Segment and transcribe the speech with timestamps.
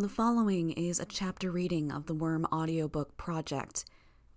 [0.00, 3.84] The following is a chapter reading of the Worm audiobook project.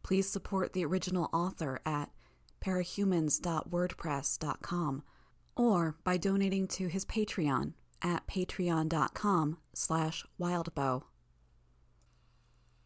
[0.02, 2.10] Please support the original author at
[2.66, 5.04] parahumans.wordpress.com
[5.56, 11.04] or by donating to his Patreon at patreon.com slash wildbow.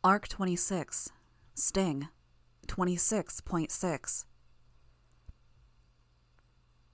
[0.03, 1.11] Arc 26,
[1.53, 2.09] Sting,
[2.67, 4.25] 26.6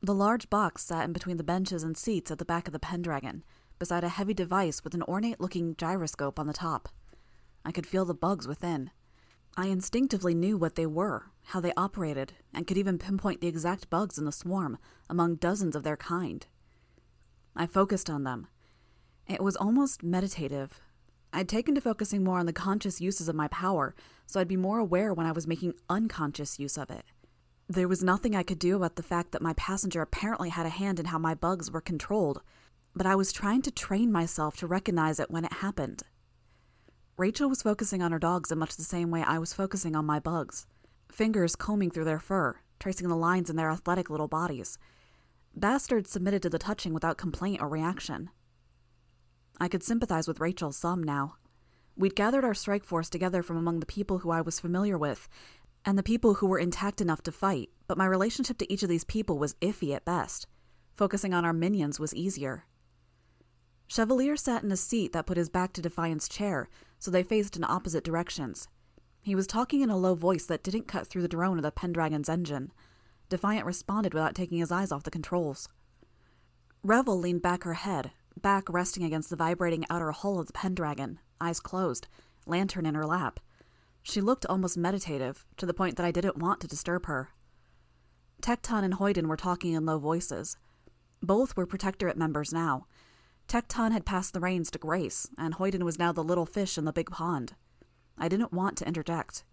[0.03, 2.77] The large box sat in between the benches and seats at the back of the
[2.77, 3.43] Pendragon,
[3.81, 6.87] beside a heavy device with an ornate looking gyroscope on the top.
[7.65, 8.91] I could feel the bugs within.
[9.57, 13.89] I instinctively knew what they were, how they operated, and could even pinpoint the exact
[13.89, 14.77] bugs in the swarm
[15.09, 16.45] among dozens of their kind.
[17.55, 18.45] I focused on them.
[19.27, 20.79] It was almost meditative.
[21.33, 23.95] I'd taken to focusing more on the conscious uses of my power,
[24.27, 27.05] so I'd be more aware when I was making unconscious use of it.
[27.67, 30.69] There was nothing I could do about the fact that my passenger apparently had a
[30.69, 32.43] hand in how my bugs were controlled,
[32.95, 36.03] but I was trying to train myself to recognize it when it happened.
[37.17, 40.05] Rachel was focusing on her dogs in much the same way I was focusing on
[40.05, 40.65] my bugs,
[41.11, 44.77] fingers combing through their fur, tracing the lines in their athletic little bodies.
[45.55, 48.29] Bastards submitted to the touching without complaint or reaction.
[49.59, 51.35] I could sympathize with Rachel some now.
[51.95, 55.29] We'd gathered our strike force together from among the people who I was familiar with,
[55.85, 58.89] and the people who were intact enough to fight, but my relationship to each of
[58.89, 60.47] these people was iffy at best.
[60.95, 62.65] Focusing on our minions was easier.
[63.91, 67.57] Chevalier sat in a seat that put his back to Defiant's chair, so they faced
[67.57, 68.69] in opposite directions.
[69.21, 71.73] He was talking in a low voice that didn't cut through the drone of the
[71.73, 72.71] Pendragon's engine.
[73.27, 75.67] Defiant responded without taking his eyes off the controls.
[76.83, 78.11] Revel leaned back her head,
[78.41, 82.07] back resting against the vibrating outer hull of the Pendragon, eyes closed,
[82.45, 83.41] lantern in her lap.
[84.03, 87.31] She looked almost meditative, to the point that I didn't want to disturb her.
[88.41, 90.55] Tecton and Hoyden were talking in low voices.
[91.21, 92.85] Both were Protectorate members now,
[93.47, 96.85] Tecton had passed the reins to Grace, and Hoyden was now the little fish in
[96.85, 97.53] the big pond.
[98.17, 99.43] I didn't want to interject.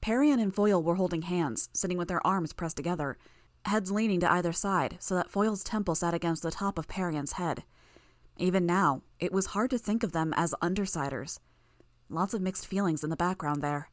[0.00, 3.18] Parian and Foil were holding hands, sitting with their arms pressed together,
[3.64, 7.32] heads leaning to either side so that Foil's temple sat against the top of Parian's
[7.32, 7.64] head.
[8.36, 11.40] Even now, it was hard to think of them as undersiders.
[12.08, 13.90] Lots of mixed feelings in the background there.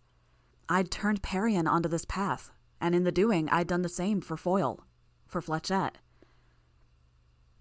[0.70, 4.38] I'd turned Parian onto this path, and in the doing, I'd done the same for
[4.38, 4.86] Foil,
[5.26, 5.96] for Flechette.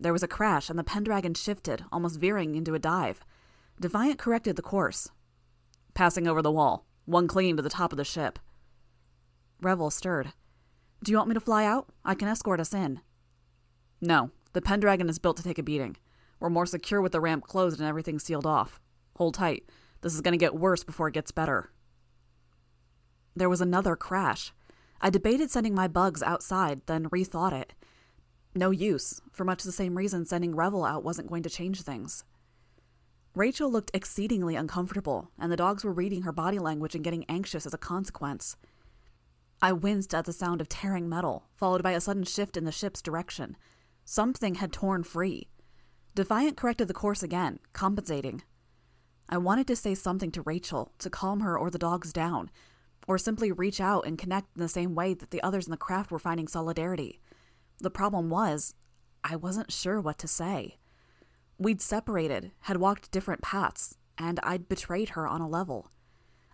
[0.05, 3.25] There was a crash, and the Pendragon shifted, almost veering into a dive.
[3.81, 5.09] Defiant corrected the course.
[5.95, 8.39] Passing over the wall, one clinging to the top of the ship.
[9.63, 10.35] Revel stirred.
[11.03, 11.89] Do you want me to fly out?
[12.05, 13.01] I can escort us in.
[13.99, 15.97] No, the Pendragon is built to take a beating.
[16.39, 18.79] We're more secure with the ramp closed and everything sealed off.
[19.17, 19.71] Hold tight.
[20.03, 21.71] This is going to get worse before it gets better.
[23.35, 24.53] There was another crash.
[25.01, 27.73] I debated sending my bugs outside, then rethought it
[28.55, 32.25] no use, for much the same reason sending Revel out wasn't going to change things.
[33.35, 37.67] Rachel looked exceedingly uncomfortable, and the dogs were reading her body language and getting anxious
[37.67, 38.57] as a consequence.
[39.61, 42.71] I winced at the sound of tearing metal, followed by a sudden shift in the
[42.71, 43.57] ship's direction.
[44.05, 45.49] Something had torn free.
[46.15, 48.43] Defiant corrected the course again, compensating.
[49.29, 52.51] I wanted to say something to Rachel, to calm her or the dogs down,
[53.09, 55.77] or simply reach out and connect in the same way that the others in the
[55.77, 57.21] craft were finding solidarity.
[57.79, 58.75] The problem was,
[59.23, 60.79] I wasn't sure what to say.
[61.59, 65.91] We'd separated, had walked different paths, and I'd betrayed her on a level.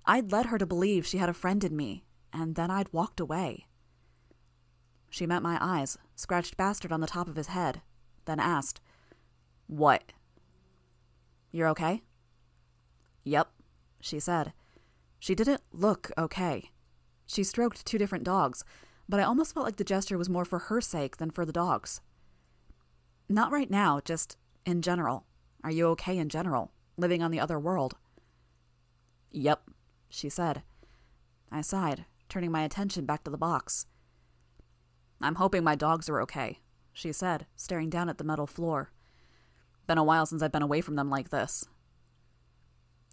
[0.06, 3.20] I'd led her to believe she had a friend in me, and then I'd walked
[3.20, 3.66] away.
[5.08, 7.82] She met my eyes, scratched Bastard on the top of his head,
[8.25, 8.81] then asked,
[9.66, 10.12] What?
[11.50, 12.02] You're okay?
[13.25, 13.50] Yep,
[14.00, 14.52] she said.
[15.19, 16.70] She didn't look okay.
[17.26, 18.64] She stroked two different dogs,
[19.10, 21.53] but I almost felt like the gesture was more for her sake than for the
[21.53, 22.00] dog's.
[23.28, 25.26] Not right now, just in general.
[25.65, 27.97] Are you okay in general, living on the other world?
[29.32, 29.69] Yep,
[30.09, 30.62] she said.
[31.50, 33.87] I sighed, turning my attention back to the box.
[35.20, 36.60] I'm hoping my dogs are okay,
[36.93, 38.93] she said, staring down at the metal floor.
[39.88, 41.66] Been a while since I've been away from them like this.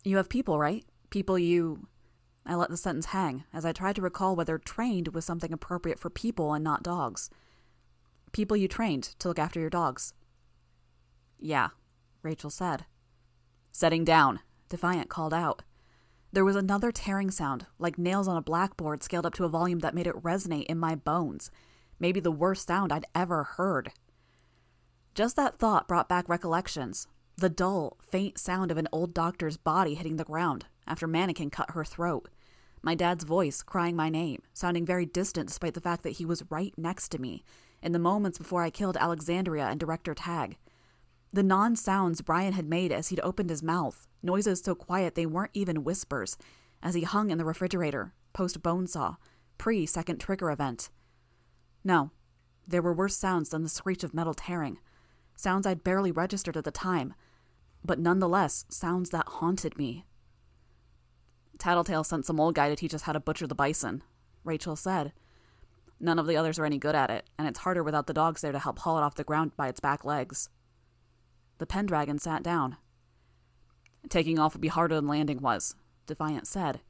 [0.03, 0.85] You have people, right?
[1.09, 1.87] People you.
[2.47, 5.99] I let the sentence hang as I tried to recall whether trained was something appropriate
[5.99, 7.29] for people and not dogs.
[8.31, 10.13] People you trained to look after your dogs.
[11.39, 11.69] Yeah,
[12.23, 12.85] Rachel said.
[13.71, 14.39] Setting down,
[14.69, 15.63] Defiant called out.
[16.31, 19.79] There was another tearing sound, like nails on a blackboard scaled up to a volume
[19.79, 21.51] that made it resonate in my bones.
[21.99, 23.91] Maybe the worst sound I'd ever heard.
[25.15, 27.07] Just that thought brought back recollections.
[27.37, 31.71] The dull, faint sound of an old doctor's body hitting the ground after Mannequin cut
[31.71, 32.29] her throat
[32.81, 36.43] my dad's voice crying my name, sounding very distant despite the fact that he was
[36.49, 37.43] right next to me
[37.81, 40.57] in the moments before I killed Alexandria and Director Tagg.
[41.31, 45.25] The non sounds Brian had made as he'd opened his mouth, noises so quiet they
[45.25, 46.37] weren't even whispers,
[46.81, 49.17] as he hung in the refrigerator, post bone saw,
[49.57, 50.89] pre second trigger event.
[51.83, 52.11] No,
[52.67, 54.79] there were worse sounds than the screech of metal tearing,
[55.35, 57.13] sounds I'd barely registered at the time,
[57.83, 60.05] but nonetheless sounds that haunted me.
[61.57, 64.03] Tattletale sent some old guy to teach us how to butcher the bison,
[64.43, 65.13] Rachel said.
[65.99, 68.41] None of the others are any good at it, and it's harder without the dogs
[68.41, 70.49] there to help haul it off the ground by its back legs.
[71.57, 72.77] The Pendragon sat down.
[74.09, 75.75] Taking off would be harder than landing was,
[76.05, 76.81] Defiant said.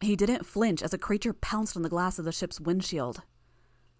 [0.00, 3.22] He didn't flinch as a creature pounced on the glass of the ship's windshield.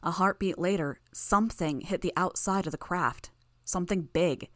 [0.03, 3.31] A heartbeat later, something hit the outside of the craft.
[3.64, 4.49] Something big.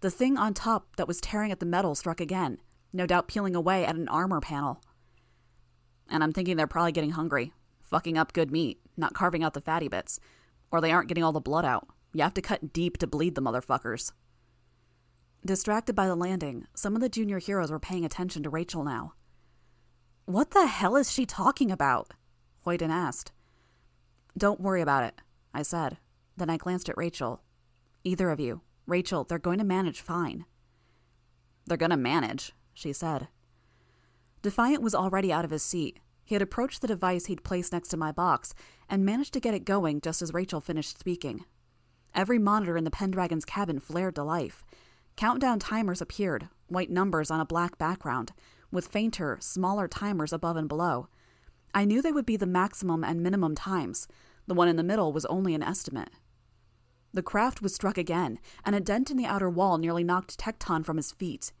[0.00, 2.58] The thing on top that was tearing at the metal struck again,
[2.98, 4.82] no doubt peeling away at an armor panel.
[6.10, 9.60] And I'm thinking they're probably getting hungry, fucking up good meat, not carving out the
[9.60, 10.20] fatty bits.
[10.70, 11.88] Or they aren't getting all the blood out.
[12.12, 14.12] You have to cut deep to bleed the motherfuckers.
[15.46, 19.14] Distracted by the landing, some of the junior heroes were paying attention to Rachel now.
[20.24, 22.12] What the hell is she talking about?
[22.66, 23.32] Hoyden asked.
[24.36, 25.22] Don't worry about it,
[25.54, 25.98] I said.
[26.36, 27.42] Then I glanced at Rachel.
[28.04, 28.60] Either of you.
[28.86, 30.44] Rachel, they're going to manage fine.
[31.66, 33.28] They're going to manage, she said.
[34.42, 35.98] Defiant was already out of his seat.
[36.24, 38.54] He had approached the device he'd placed next to my box
[38.88, 41.44] and managed to get it going just as Rachel finished speaking.
[42.14, 44.64] Every monitor in the Pendragon's cabin flared to life.
[45.16, 48.32] Countdown timers appeared, white numbers on a black background,
[48.70, 51.08] with fainter, smaller timers above and below.
[51.74, 54.06] I knew they would be the maximum and minimum times.
[54.46, 56.10] The one in the middle was only an estimate.
[57.12, 60.84] The craft was struck again, and a dent in the outer wall nearly knocked Tecton
[60.84, 61.52] from his feet.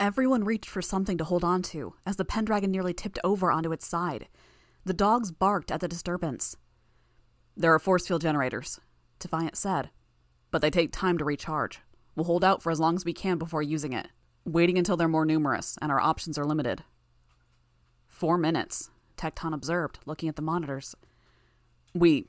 [0.00, 3.72] Everyone reached for something to hold on to, as the Pendragon nearly tipped over onto
[3.72, 4.28] its side.
[4.84, 6.56] The dogs barked at the disturbance.
[7.56, 8.80] There are force field generators,
[9.18, 9.90] Defiant said,
[10.50, 11.80] but they take time to recharge.
[12.16, 14.08] We'll hold out for as long as we can before using it,
[14.44, 16.82] waiting until they're more numerous and our options are limited.
[18.08, 20.94] Four minutes, Tecton observed, looking at the monitors.
[21.94, 22.26] We.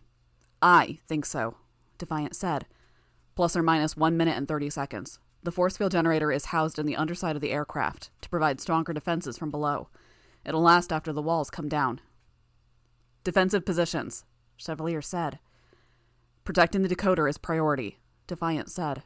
[0.61, 1.57] I think so,
[1.97, 2.65] Defiant said.
[3.35, 5.19] Plus or minus one minute and 30 seconds.
[5.43, 8.93] The force field generator is housed in the underside of the aircraft to provide stronger
[8.93, 9.89] defenses from below.
[10.45, 11.99] It'll last after the walls come down.
[13.23, 14.23] Defensive positions,
[14.55, 15.39] Chevalier said.
[16.45, 19.03] Protecting the decoder is priority, Defiant said.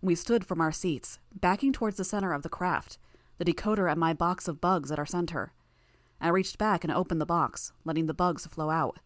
[0.00, 2.98] We stood from our seats, backing towards the center of the craft,
[3.38, 5.52] the decoder and my box of bugs at our center.
[6.20, 8.98] I reached back and opened the box, letting the bugs flow out.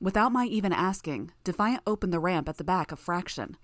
[0.00, 3.56] Without my even asking, Defiant opened the ramp at the back of Fraction.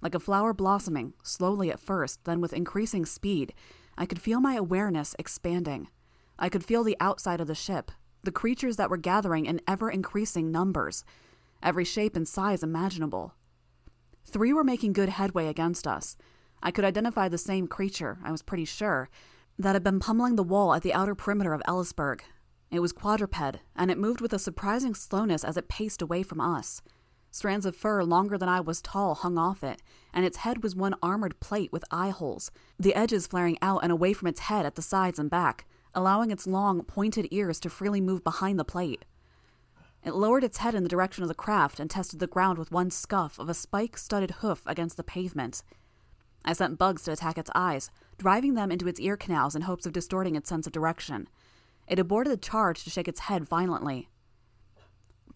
[0.00, 3.54] Like a flower blossoming, slowly at first, then with increasing speed,
[3.96, 5.88] I could feel my awareness expanding.
[6.38, 7.90] I could feel the outside of the ship,
[8.22, 11.04] the creatures that were gathering in ever increasing numbers,
[11.62, 13.34] every shape and size imaginable.
[14.24, 16.16] Three were making good headway against us.
[16.62, 19.08] I could identify the same creature, I was pretty sure,
[19.58, 22.20] that had been pummeling the wall at the outer perimeter of Ellisburg.
[22.70, 26.40] It was quadruped, and it moved with a surprising slowness as it paced away from
[26.40, 26.82] us.
[27.36, 29.82] Strands of fur longer than I was tall hung off it,
[30.14, 33.92] and its head was one armored plate with eye holes, the edges flaring out and
[33.92, 37.68] away from its head at the sides and back, allowing its long, pointed ears to
[37.68, 39.04] freely move behind the plate.
[40.02, 42.72] It lowered its head in the direction of the craft and tested the ground with
[42.72, 45.62] one scuff of a spike studded hoof against the pavement.
[46.42, 49.84] I sent bugs to attack its eyes, driving them into its ear canals in hopes
[49.84, 51.28] of distorting its sense of direction.
[51.86, 54.08] It aborted the charge to shake its head violently.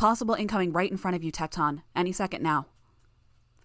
[0.01, 1.83] Possible incoming right in front of you, Tecton.
[1.95, 2.69] Any second now.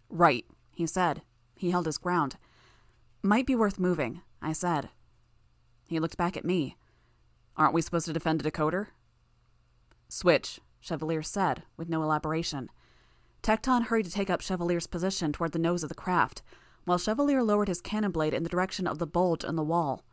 [0.10, 1.22] Right, he said.
[1.56, 2.36] He held his ground.
[3.24, 4.89] Might be worth moving, I said.
[5.88, 6.75] He looked back at me.
[7.56, 8.88] Aren't we supposed to defend a decoder?
[10.10, 12.70] Switch, Chevalier said, with no elaboration.
[13.42, 16.42] Tecton hurried to take up Chevalier's position toward the nose of the craft,
[16.84, 20.04] while Chevalier lowered his cannon blade in the direction of the bulge in the wall.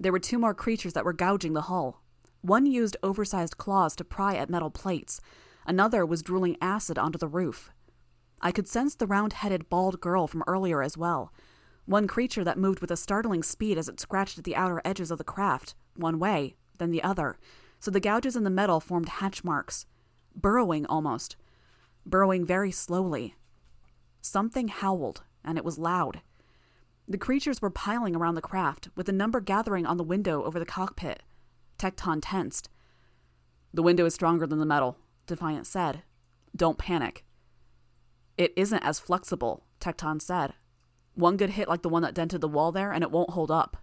[0.00, 2.02] There were two more creatures that were gouging the hull.
[2.44, 5.18] One used oversized claws to pry at metal plates,
[5.66, 7.72] another was drooling acid onto the roof.
[8.38, 11.32] I could sense the round headed, bald girl from earlier as well.
[11.86, 15.10] One creature that moved with a startling speed as it scratched at the outer edges
[15.10, 17.38] of the craft, one way, then the other,
[17.80, 19.86] so the gouges in the metal formed hatch marks,
[20.36, 21.36] burrowing almost,
[22.04, 23.36] burrowing very slowly.
[24.20, 26.20] Something howled, and it was loud.
[27.08, 30.58] The creatures were piling around the craft, with a number gathering on the window over
[30.58, 31.22] the cockpit.
[31.78, 32.68] Tecton tensed.
[33.72, 36.02] The window is stronger than the metal, Defiant said.
[36.54, 37.24] Don't panic.
[38.36, 40.54] It isn't as flexible, Tecton said.
[41.14, 43.50] One good hit like the one that dented the wall there, and it won't hold
[43.50, 43.76] up.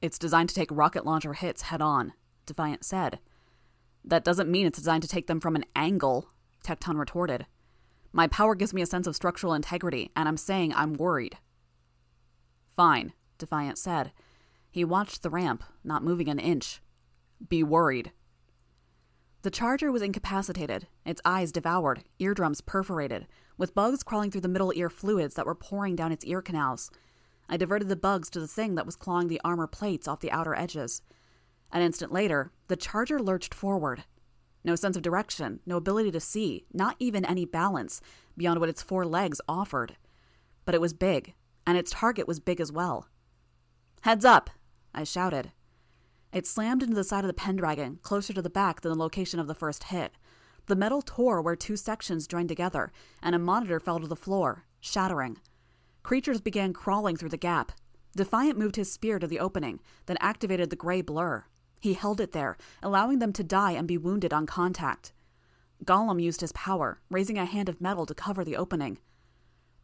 [0.00, 2.12] It's designed to take rocket launcher hits head on,
[2.46, 3.20] Defiant said.
[4.04, 6.28] That doesn't mean it's designed to take them from an angle,
[6.64, 7.46] Tecton retorted.
[8.12, 11.38] My power gives me a sense of structural integrity, and I'm saying I'm worried.
[12.76, 14.12] Fine, Defiant said.
[14.72, 16.80] He watched the ramp, not moving an inch.
[17.46, 18.10] Be worried.
[19.42, 23.26] The charger was incapacitated, its eyes devoured, eardrums perforated,
[23.58, 26.90] with bugs crawling through the middle ear fluids that were pouring down its ear canals.
[27.50, 30.30] I diverted the bugs to the thing that was clawing the armor plates off the
[30.30, 31.02] outer edges.
[31.70, 34.04] An instant later, the charger lurched forward.
[34.64, 38.00] No sense of direction, no ability to see, not even any balance
[38.38, 39.96] beyond what its four legs offered.
[40.64, 41.34] But it was big,
[41.66, 43.08] and its target was big as well.
[44.02, 44.48] Heads up!
[44.94, 45.52] I shouted.
[46.32, 49.38] It slammed into the side of the Pendragon, closer to the back than the location
[49.38, 50.12] of the first hit.
[50.66, 54.64] The metal tore where two sections joined together, and a monitor fell to the floor,
[54.80, 55.38] shattering.
[56.02, 57.72] Creatures began crawling through the gap.
[58.16, 61.44] Defiant moved his spear to the opening, then activated the gray blur.
[61.80, 65.12] He held it there, allowing them to die and be wounded on contact.
[65.84, 68.98] Golem used his power, raising a hand of metal to cover the opening.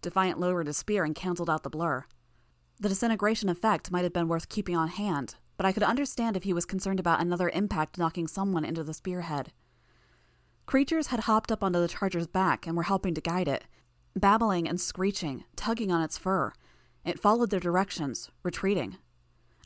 [0.01, 2.05] Defiant lowered his spear and canceled out the blur.
[2.81, 6.45] The disintegration effect might have been worth keeping on hand, but I could understand if
[6.45, 9.53] he was concerned about another impact knocking someone into the spearhead.
[10.65, 13.65] Creatures had hopped up onto the charger's back and were helping to guide it,
[14.15, 16.53] babbling and screeching, tugging on its fur.
[17.05, 18.99] It followed their directions, retreating.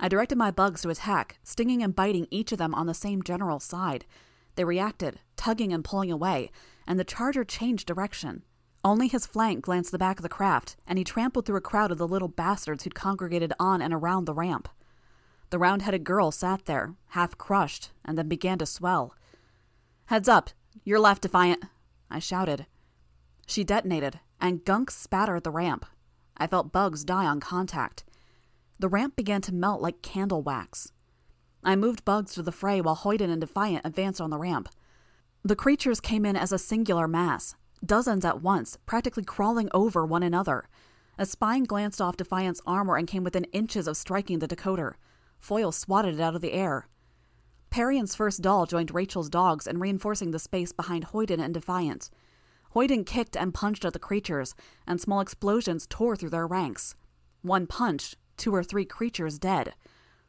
[0.01, 3.23] I directed my bugs to attack, stinging and biting each of them on the same
[3.23, 4.07] general side.
[4.55, 6.51] They reacted, tugging and pulling away,
[6.87, 8.45] and the charger changed direction.
[8.85, 11.93] Only his flank glanced the back of the craft, and he trampled through a crowd
[11.93, 14.69] of the little bastards who'd congregated on and around the ramp.
[15.51, 19.15] The round headed girl sat there, half crushed, and then began to swell.
[20.07, 20.51] Heads up!
[20.85, 21.65] Your left, Defiant!
[22.11, 22.67] I shouted.
[23.47, 25.87] She detonated, and gunk spattered the ramp.
[26.37, 28.05] I felt bugs die on contact.
[28.79, 30.91] The ramp began to melt like candle wax.
[31.63, 34.69] I moved bugs to the fray while Hoyden and Defiant advanced on the ramp.
[35.45, 40.23] The creatures came in as a singular mass, dozens at once, practically crawling over one
[40.23, 40.69] another.
[41.19, 44.95] A spine glanced off Defiant's armor and came within inches of striking the decoder.
[45.39, 46.89] Foil swatted it out of the air.
[47.71, 52.11] Parian's first doll joined Rachel's dogs in reinforcing the space behind Hoyden and Defiant.
[52.75, 54.55] Hoyden kicked and punched at the creatures,
[54.87, 56.95] and small explosions tore through their ranks.
[57.43, 59.75] One punch, two or three creatures dead.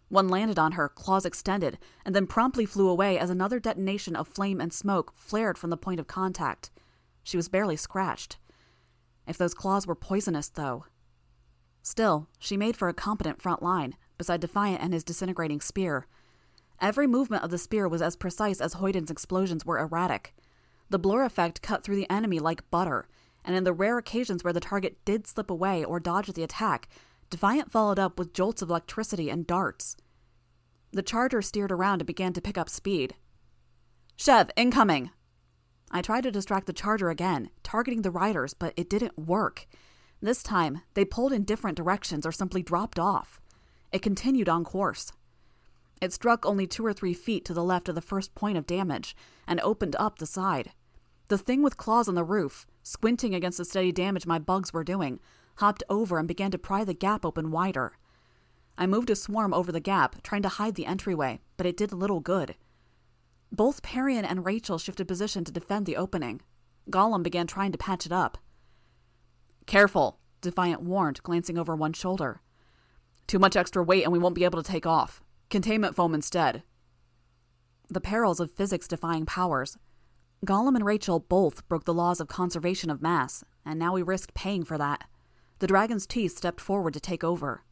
[0.10, 4.28] One landed on her, claws extended, and then promptly flew away as another detonation of
[4.28, 6.70] flame and smoke flared from the point of contact.
[7.24, 8.38] She was barely scratched.
[9.28, 10.86] If those claws were poisonous, though.
[11.82, 16.08] Still, she made for a competent front line, beside Defiant and his disintegrating spear.
[16.80, 20.34] Every movement of the spear was as precise as Hoyden's explosions were erratic.
[20.90, 23.08] The blur effect cut through the enemy like butter,
[23.46, 26.88] and in the rare occasions where the target did slip away or dodge the attack,
[27.30, 29.98] Defiant followed up with jolts of electricity and darts.
[30.92, 33.16] The charger steered around and began to pick up speed.
[34.16, 35.10] Chev, incoming!
[35.96, 39.68] I tried to distract the charger again, targeting the riders, but it didn't work.
[40.24, 43.40] This time, they pulled in different directions or simply dropped off.
[43.92, 45.14] It continued on course.
[46.02, 48.66] It struck only two or three feet to the left of the first point of
[48.66, 49.16] damage
[49.48, 50.72] and opened up the side.
[51.28, 54.84] The thing with claws on the roof, squinting against the steady damage my bugs were
[54.84, 55.20] doing,
[55.58, 57.94] hopped over and began to pry the gap open wider.
[58.80, 61.94] I moved a swarm over the gap, trying to hide the entryway, but it did
[61.94, 62.56] little good.
[63.54, 66.42] Both Parian and Rachel shifted position to defend the opening.
[66.90, 68.40] Golem began trying to patch it up.
[69.68, 72.42] Careful, Defiant warned, glancing over one shoulder.
[73.28, 75.22] Too much extra weight and we won't be able to take off.
[75.50, 76.64] Containment foam instead.
[77.90, 79.78] The perils of physics defying powers.
[80.46, 84.34] Golem and Rachel both broke the laws of conservation of mass, and now we risked
[84.34, 85.06] paying for that.
[85.60, 87.64] The dragon's teeth stepped forward to take over.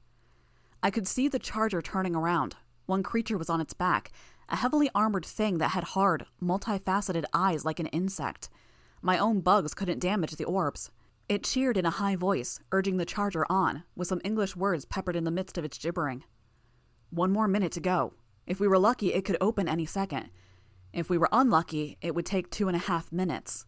[0.82, 2.56] I could see the charger turning around.
[2.86, 4.12] One creature was on its back,
[4.52, 8.50] a heavily armored thing that had hard, multifaceted eyes like an insect.
[9.02, 10.92] My own bugs couldn't damage the orbs.
[11.30, 15.16] It cheered in a high voice, urging the charger on, with some English words peppered
[15.16, 16.26] in the midst of its gibbering.
[17.10, 18.14] One more minute to go.
[18.46, 20.30] If we were lucky, it could open any second.
[20.92, 23.66] If we were unlucky, it would take two and a half minutes.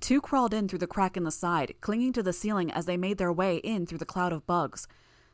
[0.00, 2.98] Two crawled in through the crack in the side, clinging to the ceiling as they
[2.98, 4.86] made their way in through the cloud of bugs.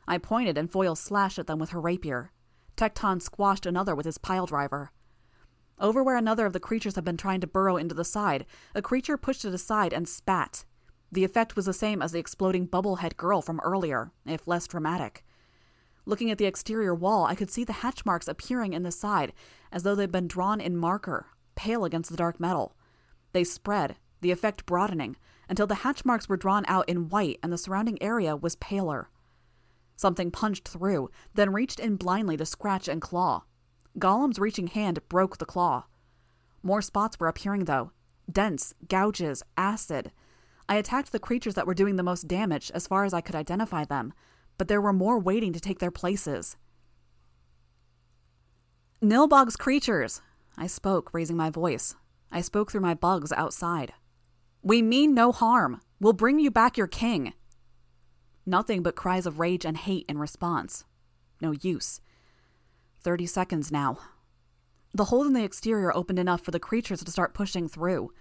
[0.07, 2.31] I pointed and Foil slashed at them with her rapier.
[2.77, 4.91] Tecton squashed another with his pile driver.
[5.79, 8.81] Over where another of the creatures had been trying to burrow into the side, a
[8.81, 10.65] creature pushed it aside and spat.
[11.11, 15.25] The effect was the same as the exploding bubblehead girl from earlier, if less dramatic.
[16.05, 19.33] Looking at the exterior wall, I could see the hatch marks appearing in the side,
[19.71, 22.75] as though they'd been drawn in marker, pale against the dark metal.
[23.33, 27.51] They spread, the effect broadening, until the hatch marks were drawn out in white and
[27.51, 29.09] the surrounding area was paler.
[30.01, 33.43] Something punched through, then reached in blindly to scratch and claw.
[33.99, 35.83] Golem's reaching hand broke the claw.
[36.63, 37.91] More spots were appearing, though
[38.27, 40.11] dents, gouges, acid.
[40.67, 43.35] I attacked the creatures that were doing the most damage as far as I could
[43.35, 44.11] identify them,
[44.57, 46.57] but there were more waiting to take their places.
[49.03, 50.23] Nilbog's creatures!
[50.57, 51.95] I spoke, raising my voice.
[52.31, 53.93] I spoke through my bugs outside.
[54.63, 55.79] We mean no harm.
[55.99, 57.33] We'll bring you back your king.
[58.45, 60.85] Nothing but cries of rage and hate in response.
[61.41, 62.01] No use.
[62.99, 63.99] Thirty seconds now.
[64.93, 68.11] The hole in the exterior opened enough for the creatures to start pushing through.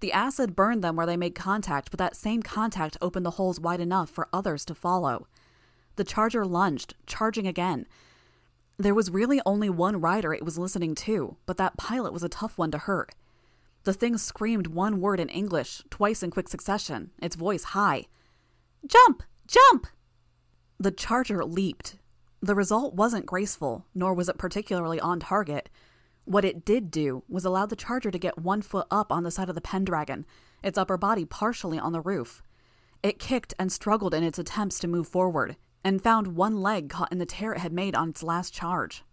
[0.00, 3.60] The acid burned them where they made contact, but that same contact opened the holes
[3.60, 5.26] wide enough for others to follow.
[5.96, 7.86] The charger lunged, charging again.
[8.78, 12.28] There was really only one rider it was listening to, but that pilot was a
[12.28, 13.14] tough one to hurt.
[13.84, 18.06] The thing screamed one word in English, twice in quick succession, its voice high
[18.86, 19.22] Jump!
[19.52, 19.86] Jump!
[20.80, 21.96] The charger leaped.
[22.40, 25.68] The result wasn't graceful, nor was it particularly on target.
[26.24, 29.30] What it did do was allow the charger to get one foot up on the
[29.30, 30.24] side of the Pendragon,
[30.62, 32.42] its upper body partially on the roof.
[33.02, 37.12] It kicked and struggled in its attempts to move forward, and found one leg caught
[37.12, 39.04] in the tear it had made on its last charge.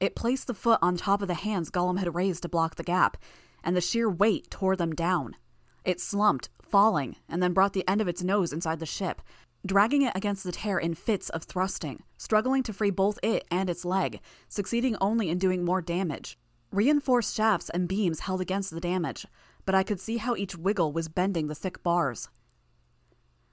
[0.00, 2.82] It placed the foot on top of the hands Golem had raised to block the
[2.82, 3.16] gap,
[3.62, 5.36] and the sheer weight tore them down.
[5.84, 9.22] It slumped, falling, and then brought the end of its nose inside the ship,
[9.66, 13.68] dragging it against the tear in fits of thrusting, struggling to free both it and
[13.68, 16.38] its leg, succeeding only in doing more damage.
[16.72, 19.26] Reinforced shafts and beams held against the damage,
[19.64, 22.28] but I could see how each wiggle was bending the thick bars.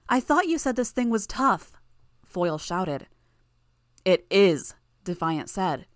[0.08, 1.72] I thought you said this thing was tough,
[2.24, 3.06] Foil shouted.
[4.04, 5.86] It is, Defiant said.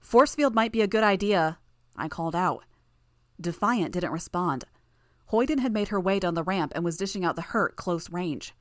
[0.00, 1.58] Force field might be a good idea,
[1.96, 2.64] I called out.
[3.40, 4.64] Defiant didn't respond.
[5.30, 8.10] Hoyden had made her way down the ramp and was dishing out the hurt close
[8.10, 8.54] range.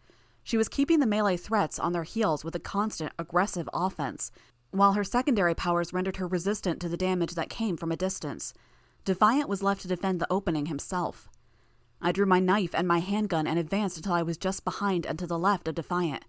[0.44, 4.32] She was keeping the melee threats on their heels with a constant, aggressive offense,
[4.72, 8.54] while her secondary powers rendered her resistant to the damage that came from a distance.
[9.06, 11.30] Defiant was left to defend the opening himself.
[12.02, 15.20] I drew my knife and my handgun and advanced until I was just behind and
[15.20, 16.26] to the left of Defiant.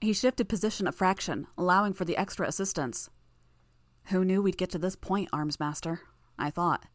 [0.00, 3.10] He shifted position a fraction, allowing for the extra assistance.
[4.06, 6.00] Who knew we'd get to this point, Armsmaster?
[6.38, 6.86] I thought.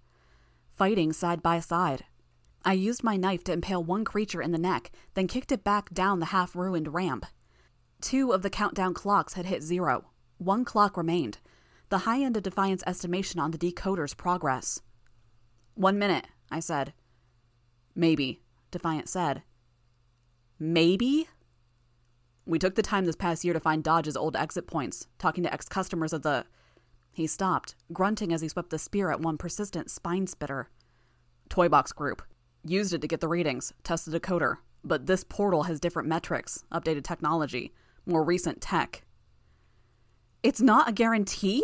[0.72, 2.04] Fighting side by side.
[2.68, 5.94] I used my knife to impale one creature in the neck, then kicked it back
[5.94, 7.28] down the half ruined ramp.
[8.02, 10.10] Two of the countdown clocks had hit zero.
[10.40, 11.38] One clock remained,
[11.90, 14.82] the high end of Defiant's estimation on the decoder's progress.
[15.76, 16.94] One minute, I said.
[17.94, 19.44] Maybe, Defiant said.
[20.58, 21.28] Maybe?
[22.48, 25.54] We took the time this past year to find Dodge's old exit points, talking to
[25.54, 26.46] ex customers of the.
[27.12, 30.70] He stopped, grunting as he swept the spear at one persistent spine spitter.
[31.48, 32.24] Toy Box Group.
[32.66, 36.64] Used it to get the readings, test the decoder, but this portal has different metrics,
[36.72, 37.72] updated technology,
[38.06, 39.04] more recent tech.
[40.42, 41.64] It's not a guarantee?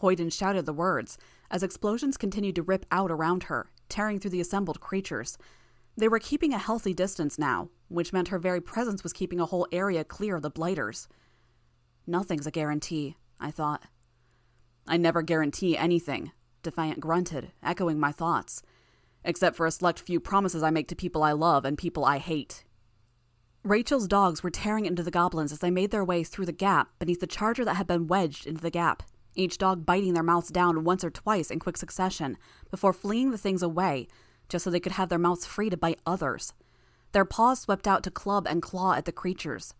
[0.00, 1.18] Hoyden shouted the words
[1.50, 5.38] as explosions continued to rip out around her, tearing through the assembled creatures.
[5.96, 9.46] They were keeping a healthy distance now, which meant her very presence was keeping a
[9.46, 11.08] whole area clear of the blighters.
[12.06, 13.84] Nothing's a guarantee, I thought.
[14.86, 18.62] I never guarantee anything, Defiant grunted, echoing my thoughts.
[19.24, 22.18] Except for a select few promises I make to people I love and people I
[22.18, 22.64] hate.
[23.64, 26.88] Rachel's dogs were tearing into the goblins as they made their way through the gap
[26.98, 29.02] beneath the charger that had been wedged into the gap,
[29.34, 32.38] each dog biting their mouths down once or twice in quick succession
[32.70, 34.08] before fleeing the things away
[34.48, 36.54] just so they could have their mouths free to bite others.
[37.12, 39.74] Their paws swept out to club and claw at the creatures.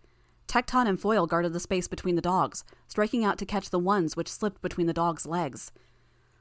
[0.46, 4.16] Tecton and Foil guarded the space between the dogs, striking out to catch the ones
[4.16, 5.72] which slipped between the dogs' legs.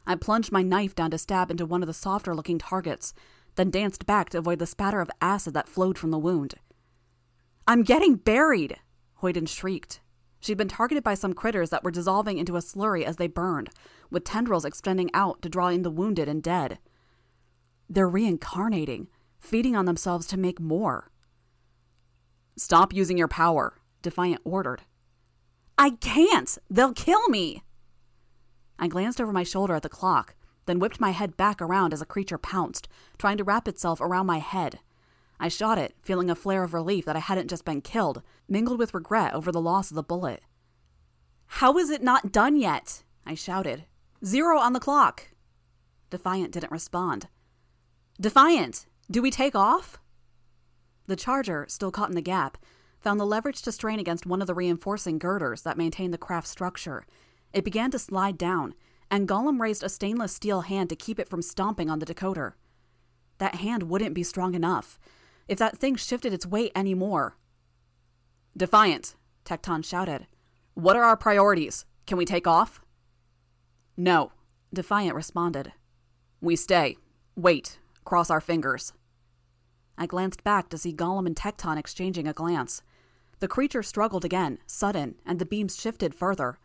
[0.08, 3.14] I plunged my knife down to stab into one of the softer looking targets,
[3.56, 6.56] then danced back to avoid the spatter of acid that flowed from the wound.
[7.68, 8.78] I'm getting buried!
[9.22, 10.00] Hoyden shrieked.
[10.40, 13.70] She'd been targeted by some critters that were dissolving into a slurry as they burned,
[14.10, 16.80] with tendrils extending out to draw in the wounded and dead.
[17.90, 21.12] They're reincarnating, feeding on themselves to make more.
[22.56, 24.84] Stop using your power, Defiant ordered.
[25.78, 26.58] I can't!
[26.70, 27.64] They'll kill me!
[28.80, 30.36] I glanced over my shoulder at the clock,
[30.66, 32.88] then whipped my head back around as a creature pounced,
[33.18, 34.80] trying to wrap itself around my head.
[35.40, 38.80] I shot it, feeling a flare of relief that I hadn't just been killed, mingled
[38.80, 40.44] with regret over the loss of the bullet.
[41.46, 43.04] How is it not done yet?
[43.26, 43.86] I shouted.
[44.26, 45.30] Zero on the clock.
[46.10, 47.28] Defiant didn't respond.
[48.20, 50.00] Defiant, do we take off?
[51.06, 52.58] The charger, still caught in the gap,
[53.00, 56.50] found the leverage to strain against one of the reinforcing girders that maintained the craft's
[56.50, 57.06] structure.
[57.54, 58.74] It began to slide down,
[59.10, 62.54] and Golem raised a stainless steel hand to keep it from stomping on the decoder.
[63.38, 65.00] That hand wouldn't be strong enough
[65.48, 67.38] if that thing shifted its weight any more.
[68.56, 70.28] Defiant, Tecton shouted.
[70.74, 71.86] What are our priorities?
[72.06, 72.82] Can we take off?
[73.96, 74.32] No,
[74.74, 75.74] Defiant responded.
[76.42, 76.98] We stay.
[77.36, 77.80] Wait.
[78.04, 78.94] Cross our fingers.
[79.98, 82.82] I glanced back to see Golem and Tecton exchanging a glance.
[83.40, 86.58] The creature struggled again, sudden, and the beams shifted further.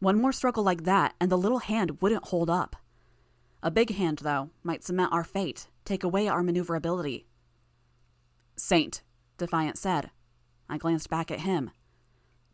[0.00, 2.76] One more struggle like that, and the little hand wouldn't hold up.
[3.62, 7.26] A big hand, though, might cement our fate, take away our maneuverability.
[8.56, 9.02] Saint,
[9.36, 10.10] Defiant said.
[10.68, 11.70] I glanced back at him.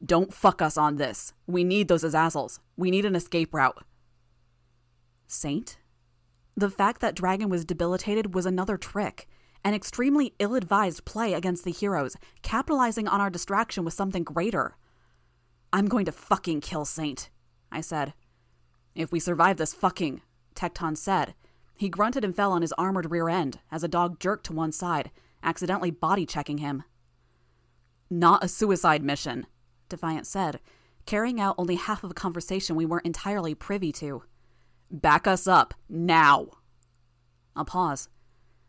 [0.04, 1.32] Don't fuck us on this.
[1.46, 2.58] We need those Azazels.
[2.76, 3.84] We need an escape route.
[5.26, 5.78] Saint?
[6.56, 9.28] The fact that Dragon was debilitated was another trick,
[9.64, 14.76] an extremely ill advised play against the heroes, capitalizing on our distraction with something greater.
[15.72, 17.28] I'm going to fucking kill Saint,
[17.76, 18.14] I said.
[18.94, 20.22] If we survive this fucking,
[20.54, 21.34] Tecton said.
[21.76, 24.72] He grunted and fell on his armored rear end as a dog jerked to one
[24.72, 25.10] side,
[25.42, 26.84] accidentally body checking him.
[28.08, 29.46] Not a suicide mission,
[29.90, 30.60] Defiant said,
[31.04, 34.22] carrying out only half of a conversation we weren't entirely privy to.
[34.90, 36.48] Back us up, now!
[37.54, 38.08] A pause.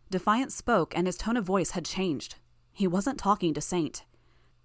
[0.09, 2.35] Defiant spoke, and his tone of voice had changed.
[2.73, 4.03] He wasn't talking to Saint.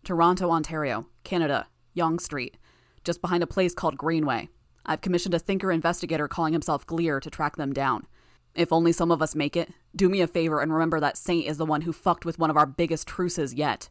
[0.02, 2.56] Toronto, Ontario, Canada, Yonge Street,
[3.04, 4.48] just behind a place called Greenway.
[4.84, 8.06] I've commissioned a thinker investigator calling himself Gleer to track them down.
[8.54, 11.46] If only some of us make it, do me a favor and remember that Saint
[11.46, 13.88] is the one who fucked with one of our biggest truces yet.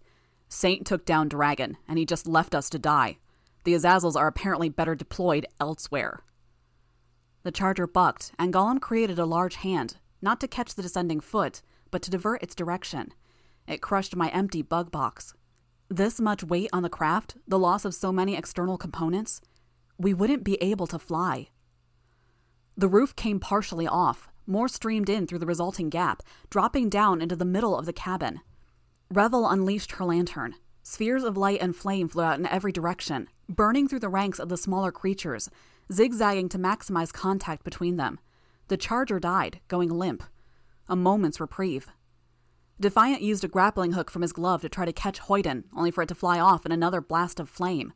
[0.50, 3.17] Saint took down Dragon, and he just left us to die.
[3.63, 6.24] The Azazels are apparently better deployed elsewhere.
[7.43, 11.62] The charger bucked, and Golem created a large hand, not to catch the descending foot,
[11.89, 13.13] but to divert its direction.
[13.67, 15.34] It crushed my empty bug box.
[15.91, 19.41] This much weight on the craft, the loss of so many external components,
[19.97, 21.49] we wouldn't be able to fly.
[22.77, 27.36] The roof came partially off, more streamed in through the resulting gap, dropping down into
[27.36, 28.39] the middle of the cabin.
[29.10, 30.56] Revel unleashed her lantern.
[30.82, 34.47] Spheres of light and flame flew out in every direction, burning through the ranks of
[34.47, 35.49] the smaller creatures,
[35.91, 38.17] zigzagging to maximize contact between them.
[38.69, 40.23] The charger died, going limp.
[40.88, 41.89] A moment's reprieve.
[42.82, 46.02] Defiant used a grappling hook from his glove to try to catch Hoyden, only for
[46.02, 47.94] it to fly off in another blast of flame.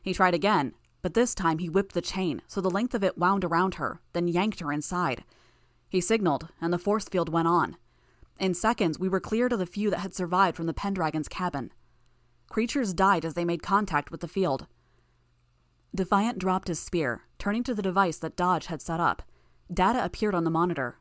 [0.00, 3.18] He tried again, but this time he whipped the chain so the length of it
[3.18, 5.24] wound around her, then yanked her inside.
[5.88, 7.76] He signaled, and the force field went on.
[8.38, 11.72] In seconds, we were cleared of the few that had survived from the Pendragon's cabin.
[12.48, 14.68] Creatures died as they made contact with the field.
[15.92, 19.22] Defiant dropped his spear, turning to the device that Dodge had set up.
[19.72, 20.98] Data appeared on the monitor.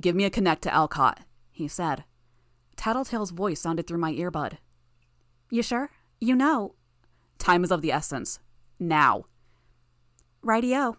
[0.00, 2.04] Give me a connect to Alcott, he said.
[2.80, 4.56] Tattletale's voice sounded through my earbud.
[5.50, 5.90] You sure?
[6.18, 6.76] You know.
[7.36, 8.38] Time is of the essence.
[8.78, 9.26] Now.
[10.42, 10.96] Rightio.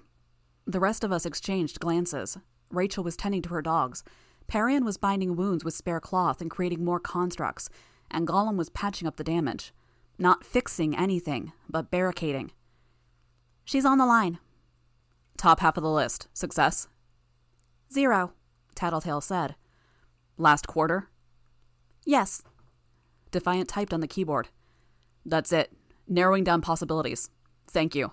[0.68, 2.38] The rest of us exchanged glances.
[2.70, 4.04] Rachel was tending to her dogs.
[4.46, 7.68] Parian was binding wounds with spare cloth and creating more constructs,
[8.12, 9.74] and Golem was patching up the damage.
[10.20, 12.52] Not fixing anything, but barricading.
[13.66, 14.38] She's on the line.
[15.36, 16.28] Top half of the list.
[16.32, 16.90] Success?
[17.92, 18.34] Zero,
[18.76, 19.56] Tattletale said.
[20.38, 21.08] Last quarter?
[22.06, 22.42] Yes.
[23.32, 24.50] Defiant typed on the keyboard.
[25.26, 25.72] That's it.
[26.08, 27.30] Narrowing down possibilities.
[27.70, 28.12] Thank you.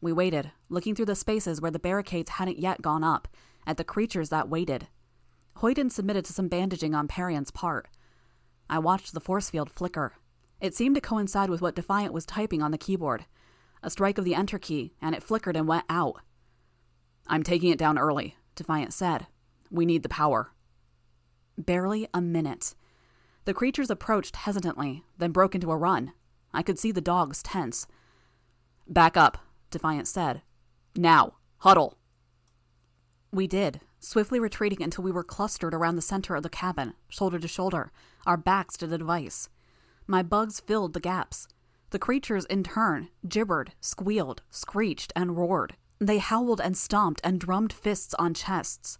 [0.00, 3.28] We waited, looking through the spaces where the barricades hadn't yet gone up,
[3.66, 4.86] at the creatures that waited.
[5.56, 7.88] Hoyden submitted to some bandaging on Parian's part.
[8.70, 10.14] I watched the force field flicker.
[10.60, 13.26] It seemed to coincide with what Defiant was typing on the keyboard.
[13.82, 16.20] A strike of the enter key, and it flickered and went out.
[17.26, 19.26] I'm taking it down early, Defiant said.
[19.70, 20.52] We need the power.
[21.58, 22.76] Barely a minute.
[23.44, 26.12] The creatures approached hesitantly, then broke into a run.
[26.54, 27.86] I could see the dogs tense.
[28.86, 29.38] Back up,
[29.70, 30.42] Defiant said.
[30.96, 31.98] Now, huddle.
[33.32, 37.38] We did, swiftly retreating until we were clustered around the center of the cabin, shoulder
[37.38, 37.90] to shoulder,
[38.24, 39.48] our backs to the device.
[40.06, 41.48] My bugs filled the gaps.
[41.90, 45.74] The creatures, in turn, gibbered, squealed, screeched, and roared.
[45.98, 48.98] They howled and stomped and drummed fists on chests.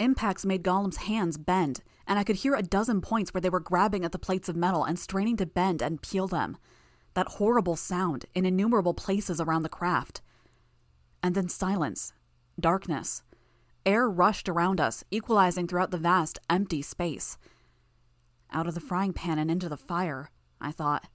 [0.00, 3.60] Impacts made Golem's hands bend, and I could hear a dozen points where they were
[3.60, 6.56] grabbing at the plates of metal and straining to bend and peel them
[7.14, 10.22] that horrible sound in innumerable places around the craft.
[11.22, 12.14] And then silence,
[12.58, 13.22] darkness.
[13.84, 17.36] Air rushed around us, equalizing throughout the vast, empty space.
[18.52, 21.08] Out of the frying pan and into the fire, I thought.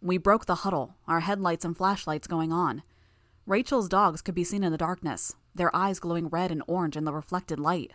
[0.00, 2.82] We broke the huddle, our headlights and flashlights going on.
[3.48, 7.04] Rachel's dogs could be seen in the darkness, their eyes glowing red and orange in
[7.04, 7.92] the reflected light.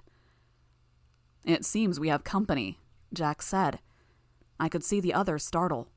[1.45, 2.79] It seems we have company,
[3.13, 3.77] Jack said.
[4.59, 5.89] I could see the others startle.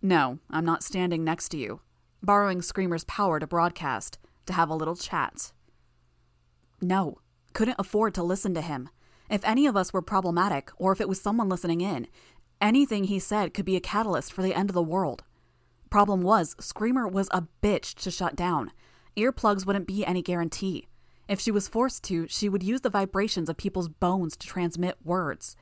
[0.00, 1.82] No, I'm not standing next to you.
[2.22, 5.52] Borrowing Screamer's power to broadcast, to have a little chat.
[6.80, 7.18] No,
[7.52, 8.88] couldn't afford to listen to him.
[9.28, 12.06] If any of us were problematic, or if it was someone listening in,
[12.62, 15.22] anything he said could be a catalyst for the end of the world.
[15.90, 18.70] Problem was, Screamer was a bitch to shut down.
[19.16, 20.88] Earplugs wouldn't be any guarantee.
[21.28, 24.96] If she was forced to, she would use the vibrations of people's bones to transmit
[25.04, 25.56] words.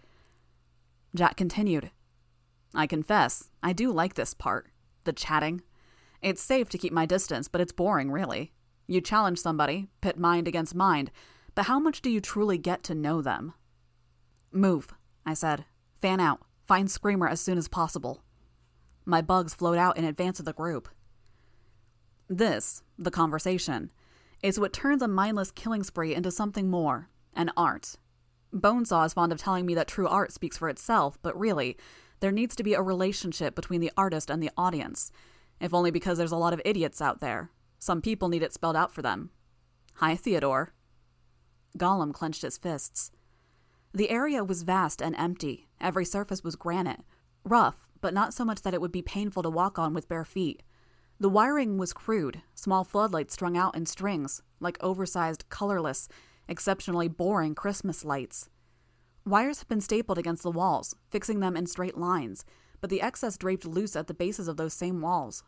[1.15, 1.91] Jack continued.
[2.75, 4.71] I confess, I do like this part
[5.05, 5.63] the chatting.
[6.21, 8.53] It's safe to keep my distance, but it's boring, really.
[8.87, 11.11] You challenge somebody, pit mind against mind,
[11.55, 13.55] but how much do you truly get to know them?
[14.53, 14.93] Move,
[15.25, 15.65] I said.
[16.03, 16.41] Fan out.
[16.67, 18.23] Find Screamer as soon as possible.
[19.09, 20.87] My bugs float out in advance of the group.
[22.29, 23.91] This, the conversation,
[24.43, 27.97] is what turns a mindless killing spree into something more an art.
[28.53, 31.79] Bonesaw is fond of telling me that true art speaks for itself, but really,
[32.21, 35.11] there needs to be a relationship between the artist and the audience,
[35.59, 37.51] if only because there's a lot of idiots out there.
[37.79, 39.31] Some people need it spelled out for them.
[39.95, 40.75] Hi, Theodore.
[41.79, 43.11] Golem clenched his fists.
[43.95, 45.69] The area was vast and empty.
[45.81, 47.01] Every surface was granite,
[47.43, 50.25] rough, but not so much that it would be painful to walk on with bare
[50.25, 50.63] feet.
[51.21, 56.09] The wiring was crude, small floodlights strung out in strings, like oversized, colorless,
[56.49, 58.49] exceptionally boring Christmas lights.
[59.27, 62.45] Wires had been stapled against the walls, fixing them in straight lines,
[62.81, 65.43] but the excess draped loose at the bases of those same walls.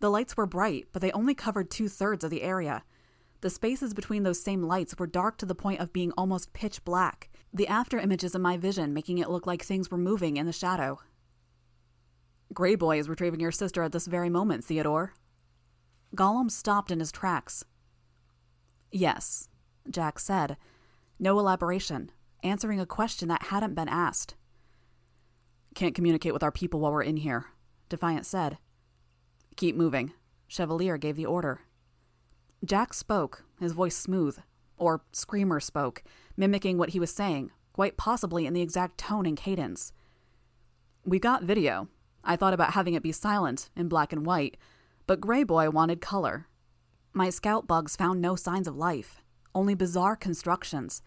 [0.00, 2.84] The lights were bright, but they only covered two thirds of the area.
[3.40, 6.84] The spaces between those same lights were dark to the point of being almost pitch
[6.84, 10.46] black, the after images of my vision making it look like things were moving in
[10.46, 11.00] the shadow.
[12.54, 15.14] Greyboy is retrieving your sister at this very moment, Theodore.
[16.14, 17.64] Golem stopped in his tracks.
[18.90, 19.48] Yes,
[19.90, 20.56] Jack said.
[21.18, 22.10] No elaboration,
[22.42, 24.34] answering a question that hadn't been asked.
[25.74, 27.46] Can't communicate with our people while we're in here,
[27.88, 28.58] Defiant said.
[29.56, 30.12] Keep moving.
[30.48, 31.60] Chevalier gave the order.
[32.64, 34.38] Jack spoke, his voice smooth,
[34.78, 36.02] or Screamer spoke,
[36.36, 39.92] mimicking what he was saying, quite possibly in the exact tone and cadence.
[41.04, 41.88] We got video,
[42.26, 44.56] I thought about having it be silent, in black and white,
[45.06, 46.48] but Greyboy wanted color.
[47.12, 49.22] My scout bugs found no signs of life,
[49.54, 51.00] only bizarre constructions,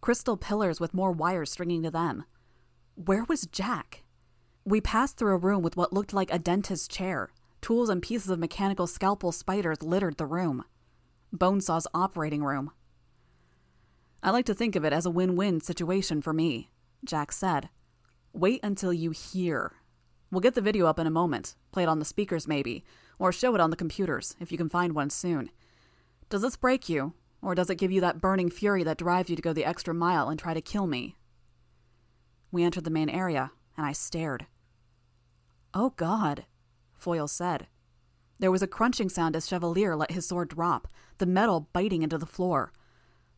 [0.00, 2.24] crystal pillars with more wires stringing to them.
[2.96, 4.02] Where was Jack?
[4.64, 7.30] We passed through a room with what looked like a dentist's chair.
[7.60, 10.64] Tools and pieces of mechanical scalpel spiders littered the room.
[11.32, 12.72] Bonesaw's operating room.
[14.22, 16.70] I like to think of it as a win win situation for me,
[17.04, 17.68] Jack said.
[18.32, 19.72] Wait until you hear
[20.34, 22.84] We'll get the video up in a moment, play it on the speakers maybe,
[23.20, 25.48] or show it on the computers, if you can find one soon.
[26.28, 29.36] Does this break you, or does it give you that burning fury that drives you
[29.36, 31.14] to go the extra mile and try to kill me?
[32.50, 34.46] We entered the main area, and I stared.
[35.72, 36.46] Oh, God,
[36.92, 37.68] Foil said.
[38.40, 42.18] There was a crunching sound as Chevalier let his sword drop, the metal biting into
[42.18, 42.72] the floor.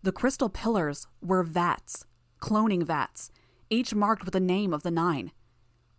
[0.03, 2.07] The crystal pillars were vats,
[2.41, 3.31] cloning vats,
[3.69, 5.33] each marked with the name of the nine.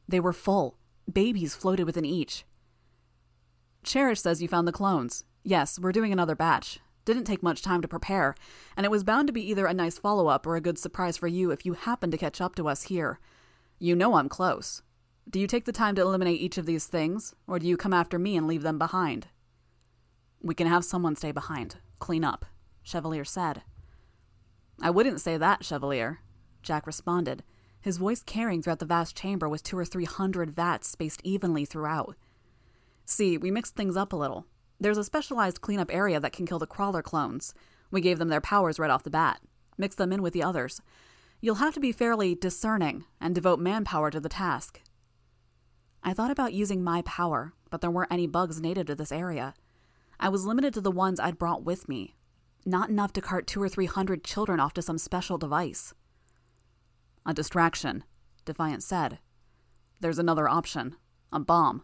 [0.08, 0.80] They were full,
[1.12, 2.46] Babies floated within each.
[3.84, 5.24] Cherish says you found the clones.
[5.44, 6.80] Yes, we're doing another batch.
[7.06, 8.36] Didn't take much time to prepare,
[8.76, 11.16] and it was bound to be either a nice follow up or a good surprise
[11.16, 13.20] for you if you happen to catch up to us here.
[13.80, 14.82] You know I'm close.
[15.30, 17.94] Do you take the time to eliminate each of these things, or do you come
[17.94, 19.28] after me and leave them behind?
[20.42, 21.78] We can have someone stay behind.
[22.00, 22.46] Clean up,
[22.84, 23.62] Chevalier said.
[24.82, 26.20] I wouldn't say that, Chevalier,
[26.62, 27.44] Jack responded
[27.88, 31.64] his voice carrying throughout the vast chamber with two or three hundred vats spaced evenly
[31.64, 32.18] throughout.
[33.06, 34.46] See, we mixed things up a little.
[34.78, 37.54] There's a specialized cleanup area that can kill the crawler clones.
[37.90, 39.40] We gave them their powers right off the bat.
[39.78, 40.82] Mix them in with the others.
[41.40, 44.82] You'll have to be fairly discerning and devote manpower to the task.
[46.04, 49.54] I thought about using my power, but there weren't any bugs native to this area.
[50.20, 52.16] I was limited to the ones I'd brought with me.
[52.66, 55.94] Not enough to cart two or three hundred children off to some special device.
[57.28, 58.06] A distraction,
[58.46, 59.20] Defiant said.
[60.00, 60.96] There's another option
[61.30, 61.84] a bomb.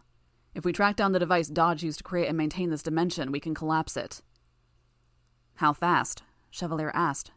[0.54, 3.40] If we track down the device Dodge used to create and maintain this dimension, we
[3.40, 4.22] can collapse it.
[5.56, 6.22] How fast?
[6.50, 7.30] Chevalier asked.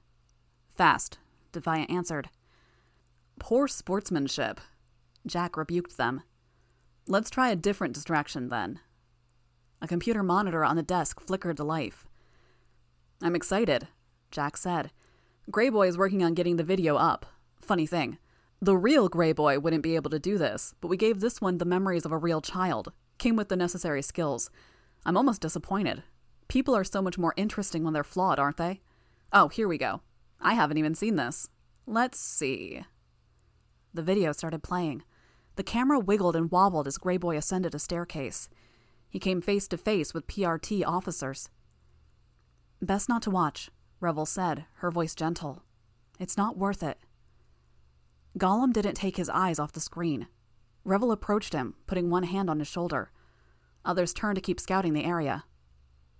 [0.69, 1.17] Fast,
[1.51, 2.29] Defiant answered.
[3.39, 4.61] Poor sportsmanship.
[5.25, 6.21] Jack rebuked them.
[7.07, 8.79] Let's try a different distraction then.
[9.81, 12.07] A computer monitor on the desk flickered to life.
[13.21, 13.89] I'm excited,
[14.31, 14.91] Jack said.
[15.51, 17.25] Greyboy is working on getting the video up.
[17.67, 18.17] Funny thing,
[18.61, 21.57] the real Grey Boy wouldn't be able to do this, but we gave this one
[21.57, 22.93] the memories of a real child.
[23.17, 24.49] Came with the necessary skills.
[25.05, 26.03] I'm almost disappointed.
[26.47, 28.79] People are so much more interesting when they're flawed, aren't they?
[29.33, 29.99] Oh, here we go.
[30.39, 31.49] I haven't even seen this.
[31.85, 32.83] Let's see.
[33.93, 35.03] The video started playing.
[35.57, 38.47] The camera wiggled and wobbled as Greyboy ascended a staircase.
[39.09, 41.49] He came face to face with PRT officers.
[42.81, 45.63] Best not to watch, Revel said, her voice gentle.
[46.17, 46.97] It's not worth it.
[48.37, 50.27] Golem didn't take his eyes off the screen.
[50.83, 53.11] Revel approached him, putting one hand on his shoulder.
[53.83, 55.45] Others turned to keep scouting the area.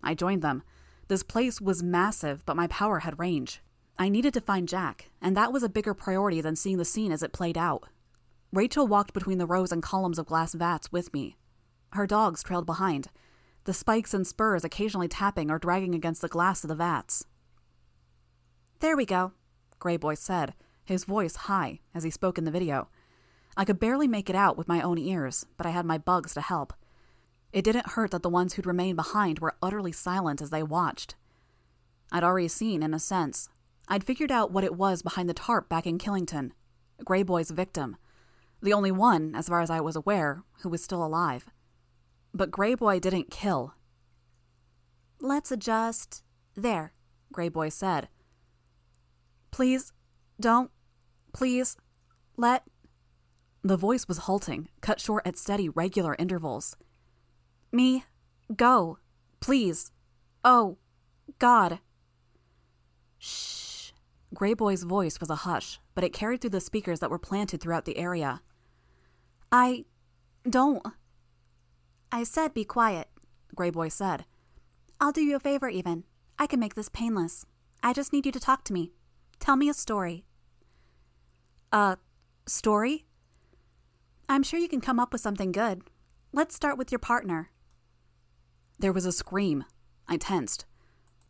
[0.04, 0.64] I joined them.
[1.08, 3.62] This place was massive, but my power had range.
[4.00, 7.12] I needed to find Jack, and that was a bigger priority than seeing the scene
[7.12, 7.88] as it played out.
[8.54, 11.38] Rachel walked between the rows and columns of glass vats with me.
[11.94, 13.08] Her dogs trailed behind,
[13.64, 17.26] the spikes and spurs occasionally tapping or dragging against the glass of the vats.
[18.80, 19.34] There we go,
[19.80, 20.54] Greyboy said,
[20.88, 22.88] his voice high as he spoke in the video.
[23.56, 26.34] I could barely make it out with my own ears, but I had my bugs
[26.34, 26.74] to help.
[27.52, 31.16] It didn't hurt that the ones who'd remained behind were utterly silent as they watched.
[32.12, 33.50] I'd already seen, in a sense.
[33.88, 36.52] I'd figured out what it was behind the tarp back in Killington
[37.04, 37.98] Greyboy's victim.
[38.62, 41.50] The only one, as far as I was aware, who was still alive.
[42.34, 43.74] But Greyboy didn't kill.
[45.20, 46.24] Let's adjust.
[46.56, 46.94] There,
[47.34, 48.10] Greyboy said.
[49.52, 49.94] Please,
[50.40, 50.72] don't,
[51.38, 51.78] please,
[52.36, 52.64] let.
[53.64, 56.76] The voice was halting, cut short at steady, regular intervals.
[57.72, 58.06] Me,
[58.56, 58.98] go,
[59.40, 59.92] please.
[60.44, 60.78] Oh,
[61.38, 61.80] God.
[63.20, 63.92] Shh.
[64.34, 67.86] Greyboy's voice was a hush, but it carried through the speakers that were planted throughout
[67.86, 68.42] the area.
[69.52, 69.86] I
[70.50, 70.86] don't.
[72.12, 73.10] I said be quiet,
[73.56, 74.26] Greyboy said.
[75.00, 76.04] I'll do you a favor, even.
[76.40, 77.46] I can make this painless.
[77.84, 78.94] I just need you to talk to me.
[79.40, 80.26] Tell me a story.
[81.72, 81.98] A
[82.48, 83.06] story?
[84.30, 85.82] I'm sure you can come up with something good.
[86.32, 87.52] Let's start with your partner.
[88.80, 89.66] There was a scream.
[90.08, 90.66] I tensed.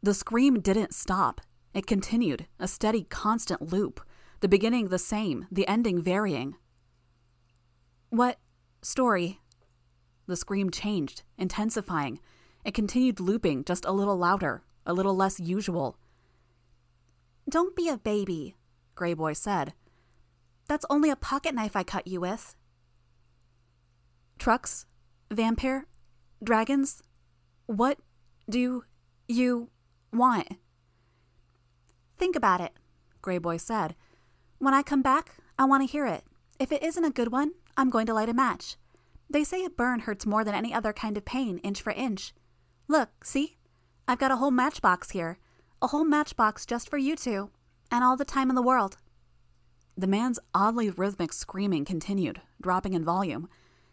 [0.04, 1.41] The scream didn't stop.
[1.73, 4.00] It continued, a steady, constant loop.
[4.39, 6.56] The beginning the same, the ending varying.
[8.10, 8.38] What
[8.84, 9.41] story?
[10.28, 12.19] The scream changed, intensifying.
[12.63, 15.97] It continued looping, just a little louder, a little less usual.
[17.50, 18.56] Don't be a baby,
[18.95, 19.73] Greyboy said.
[20.68, 22.56] That's only a pocket knife I cut you with.
[24.38, 24.86] Trucks?
[25.32, 25.88] Vampire?
[26.44, 27.02] Dragons?
[27.66, 28.00] What
[28.50, 28.84] do
[29.28, 29.70] you
[30.14, 30.48] want?
[32.18, 32.74] Think about it,
[33.22, 33.96] Greyboy said.
[34.60, 36.24] When I come back, I want to hear it.
[36.60, 38.78] If it isn't a good one, I'm going to light a match.
[39.30, 42.34] They say a burn hurts more than any other kind of pain, inch for inch.
[42.88, 43.58] Look, see?
[44.08, 45.38] I've got a whole matchbox here.
[45.82, 47.52] A whole matchbox just for you two.
[47.92, 48.98] And all the time in the world.
[49.98, 53.50] The man's oddly rhythmic screaming continued, dropping in volume.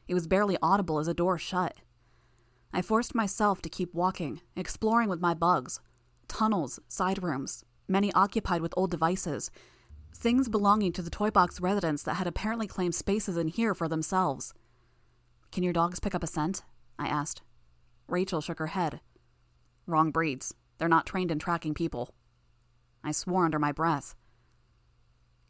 [0.07, 1.79] It was barely audible as a door shut.
[2.75, 5.81] I forced myself to keep walking, exploring with my bugs.
[6.29, 9.51] Tunnels, side rooms, many occupied with old devices,
[10.15, 13.89] things belonging to the Toy Box residents that had apparently claimed spaces in here for
[13.89, 14.53] themselves.
[15.53, 16.65] Can your dogs pick up a scent?
[16.99, 17.41] I asked.
[18.09, 19.01] Rachel shook her head.
[19.87, 20.55] Wrong breeds.
[20.77, 22.15] They're not trained in tracking people.
[23.03, 24.15] I swore under my breath.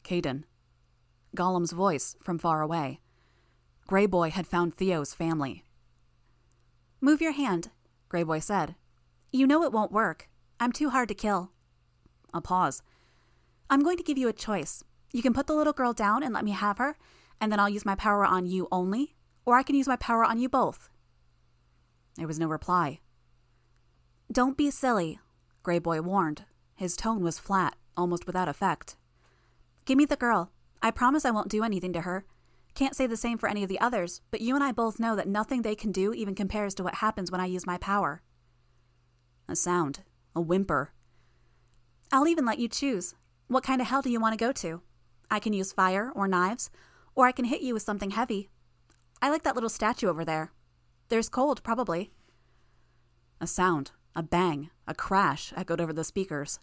[0.04, 0.44] Kayden.
[1.36, 3.00] Golem's voice from far away.
[3.88, 5.64] Greyboy had found Theo's family.
[7.00, 7.70] Move your hand,
[8.08, 8.76] Greyboy said.
[9.32, 10.28] You know it won't work.
[10.60, 11.50] I'm too hard to kill.
[12.32, 12.82] A pause.
[13.68, 14.84] I'm going to give you a choice.
[15.12, 16.96] You can put the little girl down and let me have her,
[17.40, 19.14] and then I'll use my power on you only,
[19.44, 20.88] or I can use my power on you both.
[22.16, 23.00] There was no reply.
[24.30, 25.18] Don't be silly,
[25.64, 26.44] Greyboy warned.
[26.74, 28.96] His tone was flat, almost without effect.
[29.84, 30.50] Give me the girl.
[30.82, 32.24] I promise I won't do anything to her.
[32.74, 35.14] Can't say the same for any of the others, but you and I both know
[35.14, 38.22] that nothing they can do even compares to what happens when I use my power.
[39.46, 40.00] A sound,
[40.34, 40.92] a whimper.
[42.10, 43.14] I'll even let you choose.
[43.46, 44.80] What kind of hell do you want to go to?
[45.30, 46.70] I can use fire or knives,
[47.14, 48.48] or I can hit you with something heavy.
[49.20, 50.52] I like that little statue over there.
[51.10, 52.10] There's cold, probably.
[53.40, 56.58] A sound, a bang, a crash echoed over the speakers.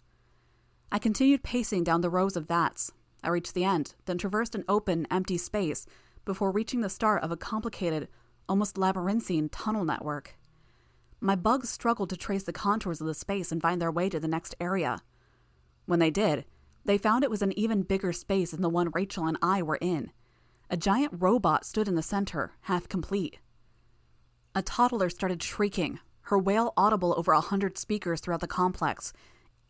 [0.90, 2.92] I continued pacing down the rows of vats.
[3.22, 5.86] I reached the end, then traversed an open, empty space
[6.24, 8.08] before reaching the start of a complicated,
[8.48, 10.36] almost labyrinthine tunnel network.
[11.20, 14.18] My bugs struggled to trace the contours of the space and find their way to
[14.18, 15.00] the next area.
[15.86, 16.44] When they did,
[16.84, 19.78] they found it was an even bigger space than the one Rachel and I were
[19.80, 20.10] in.
[20.68, 23.38] A giant robot stood in the center, half complete.
[24.54, 29.12] A toddler started shrieking, her wail audible over a hundred speakers throughout the complex,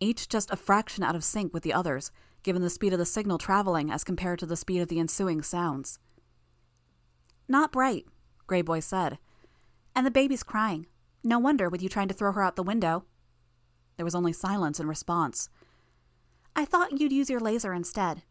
[0.00, 2.10] each just a fraction out of sync with the others,
[2.42, 5.42] given the speed of the signal traveling as compared to the speed of the ensuing
[5.42, 5.98] sounds.
[7.48, 8.06] Not bright,
[8.48, 9.18] Greyboy said.
[9.94, 10.86] And the baby's crying.
[11.22, 13.04] No wonder with you trying to throw her out the window.
[13.96, 15.48] There was only silence in response.
[16.56, 18.22] I thought you'd use your laser instead.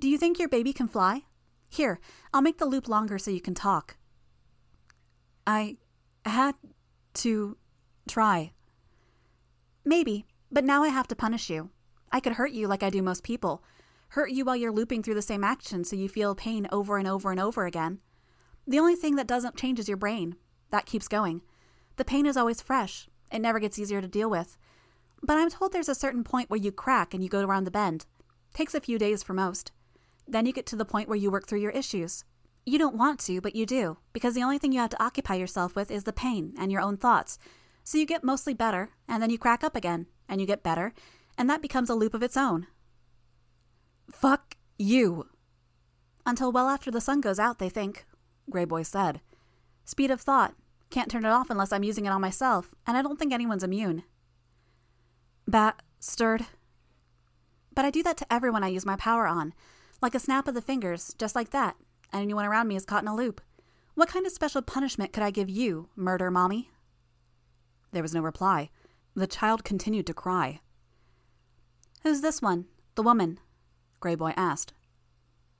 [0.00, 1.24] Do you think your baby can fly?
[1.68, 2.00] Here,
[2.32, 3.96] I'll make the loop longer so you can talk.
[5.46, 5.76] I
[6.24, 6.54] had
[7.14, 7.56] to
[8.08, 8.52] try.
[9.84, 11.70] Maybe, but now I have to punish you.
[12.12, 13.62] I could hurt you like I do most people.
[14.08, 17.06] Hurt you while you're looping through the same action so you feel pain over and
[17.06, 18.00] over and over again.
[18.66, 20.36] The only thing that doesn't change is your brain.
[20.70, 21.42] That keeps going.
[21.96, 23.08] The pain is always fresh.
[23.30, 24.56] It never gets easier to deal with.
[25.22, 27.70] But I'm told there's a certain point where you crack and you go around the
[27.70, 28.06] bend.
[28.54, 29.70] Takes a few days for most.
[30.26, 32.24] Then you get to the point where you work through your issues.
[32.66, 35.34] You don't want to, but you do, because the only thing you have to occupy
[35.34, 37.38] yourself with is the pain and your own thoughts.
[37.84, 40.92] So you get mostly better, and then you crack up again, and you get better,
[41.40, 42.66] and that becomes a loop of its own.
[44.12, 45.26] Fuck you.
[46.26, 48.04] Until well after the sun goes out, they think,
[48.52, 49.22] Greyboy said.
[49.86, 50.54] Speed of thought.
[50.90, 53.64] Can't turn it off unless I'm using it on myself, and I don't think anyone's
[53.64, 54.02] immune.
[55.48, 56.44] Bat stirred.
[57.74, 59.54] But I do that to everyone I use my power on.
[60.02, 61.74] Like a snap of the fingers, just like that.
[62.12, 63.40] And anyone around me is caught in a loop.
[63.94, 66.70] What kind of special punishment could I give you, murder mommy?
[67.92, 68.68] There was no reply.
[69.14, 70.60] The child continued to cry.
[72.02, 72.66] Who's this one?
[72.94, 73.38] The woman?
[74.00, 74.72] Greyboy asked.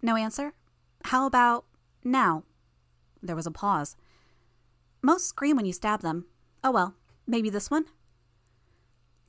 [0.03, 0.55] No answer?
[1.05, 1.66] How about
[2.03, 2.45] now?
[3.22, 3.97] There was a pause.
[5.03, 6.26] Most scream when you stab them.
[6.64, 6.95] Oh well,
[7.26, 7.84] maybe this one?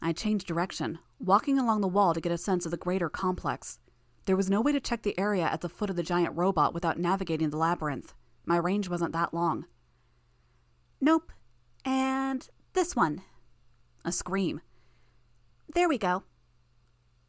[0.02, 3.80] I changed direction, walking along the wall to get a sense of the greater complex.
[4.26, 6.74] There was no way to check the area at the foot of the giant robot
[6.74, 8.14] without navigating the labyrinth.
[8.46, 9.66] My range wasn't that long.
[11.00, 11.32] Nope.
[11.84, 13.22] And this one.
[14.06, 14.62] A scream.
[15.74, 16.24] There we go.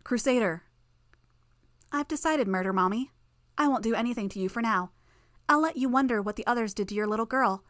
[0.04, 0.64] Crusader.
[1.92, 3.12] I've decided, Murder Mommy.
[3.56, 4.90] I won't do anything to you for now.
[5.48, 7.64] I'll let you wonder what the others did to your little girl.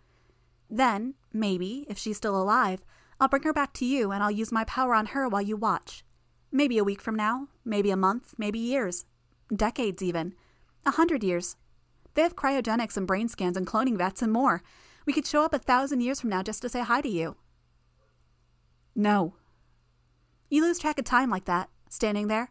[0.71, 2.85] Then, maybe, if she's still alive,
[3.21, 5.57] I'll bring her back to you and I'll use my power on her while you
[5.57, 6.05] watch.
[6.51, 9.05] Maybe a week from now, maybe a month, maybe years.
[9.55, 10.35] Decades, even.
[10.87, 11.57] A hundred years.
[12.15, 14.63] They have cryogenics and brain scans and cloning vets and more.
[15.07, 17.37] We could show up a thousand years from now just to say hi to you.
[18.95, 19.35] No.
[20.49, 22.51] You lose track of time like that, standing there.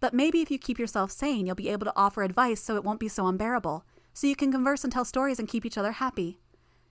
[0.00, 2.84] But maybe if you keep yourself sane, you'll be able to offer advice so it
[2.84, 5.92] won't be so unbearable, so you can converse and tell stories and keep each other
[5.92, 6.40] happy.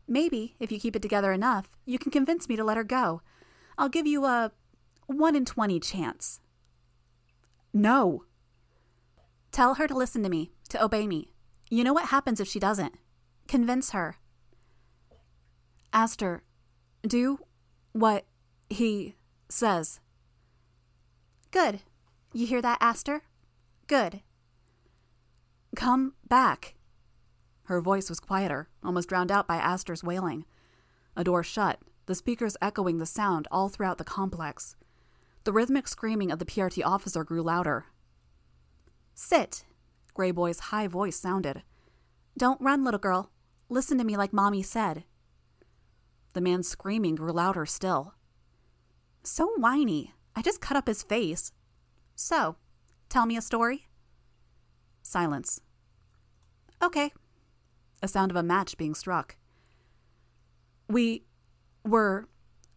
[0.07, 3.21] Maybe, if you keep it together enough, you can convince me to let her go.
[3.77, 4.51] I'll give you a
[5.07, 6.39] 1 in 20 chance.
[7.73, 8.23] No.
[9.51, 11.33] Tell her to listen to me, to obey me.
[11.69, 12.95] You know what happens if she doesn't.
[13.47, 14.15] Convince her.
[15.93, 16.43] Aster,
[17.05, 17.39] do
[17.91, 18.25] what
[18.69, 19.15] he
[19.49, 19.99] says.
[21.51, 21.81] Good.
[22.33, 23.23] You hear that, Aster?
[23.87, 24.21] Good.
[25.75, 26.75] Come back.
[27.63, 30.45] Her voice was quieter, almost drowned out by Aster's wailing.
[31.15, 34.75] A door shut, the speakers echoing the sound all throughout the complex.
[35.43, 37.85] The rhythmic screaming of the PRT officer grew louder.
[39.13, 39.65] Sit,
[40.13, 41.63] Greyboy's high voice sounded.
[42.37, 43.31] Don't run, little girl.
[43.69, 45.03] Listen to me like Mommy said.
[46.33, 48.13] The man's screaming grew louder still.
[49.23, 50.13] So whiny.
[50.35, 51.51] I just cut up his face.
[52.15, 52.55] So,
[53.09, 53.87] tell me a story?
[55.01, 55.61] Silence.
[56.81, 57.11] Okay.
[58.01, 59.35] A sound of a match being struck.
[60.87, 61.23] We
[61.83, 62.27] were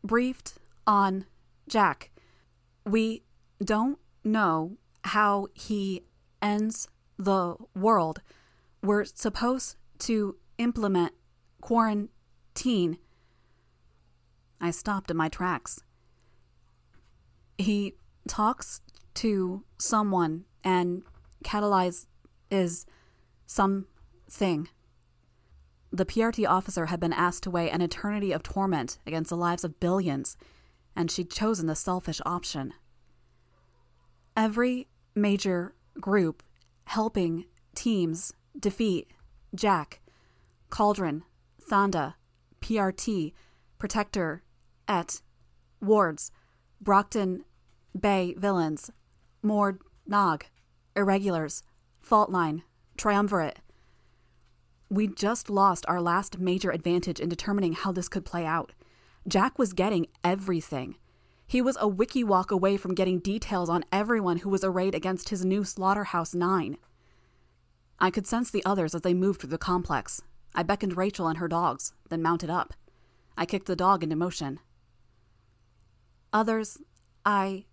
[0.02, 0.55] briefed
[0.86, 1.26] on
[1.68, 2.11] Jack.
[2.84, 3.22] We
[3.62, 6.02] don't know how he
[6.42, 6.88] ends
[7.18, 8.20] the world.
[8.82, 11.12] We're supposed to implement
[11.61, 12.98] quarantine.
[14.61, 15.80] I stopped in my tracks.
[17.59, 17.94] He
[18.28, 18.80] talks
[19.14, 21.02] to someone and
[21.44, 22.07] catalyze
[22.50, 22.86] is
[23.46, 24.68] something.
[25.92, 29.62] The PRT officer had been asked to weigh an eternity of torment against the lives
[29.62, 30.36] of billions,
[30.96, 32.74] and she'd chosen the selfish option.
[34.36, 36.42] Every major group
[36.86, 37.44] helping
[37.74, 39.11] teams defeat
[39.55, 40.00] Jack,
[40.70, 41.22] Cauldron,
[41.68, 42.16] Thanda,
[42.61, 43.32] PRT,
[43.78, 44.42] Protector,
[44.88, 45.22] Et,
[45.80, 46.32] Wards,
[46.80, 47.44] Brockton
[47.98, 48.90] Bay villains,
[49.42, 50.44] Mord Nog,
[50.96, 51.62] Irregulars,
[52.04, 52.62] Faultline,
[52.96, 53.58] Triumvirate.
[54.90, 58.72] We just lost our last major advantage in determining how this could play out.
[59.26, 60.96] Jack was getting everything.
[61.46, 65.30] He was a wiki walk away from getting details on everyone who was arrayed against
[65.30, 66.76] his new Slaughterhouse Nine.
[67.98, 70.22] I could sense the others as they moved through the complex.
[70.54, 72.74] I beckoned Rachel and her dogs, then mounted up.
[73.36, 74.60] I kicked the dog into motion.
[76.35, 76.78] Others,
[77.24, 77.64] I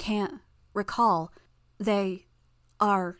[0.00, 0.40] can't
[0.74, 1.32] recall.
[1.78, 2.26] They
[2.80, 3.16] are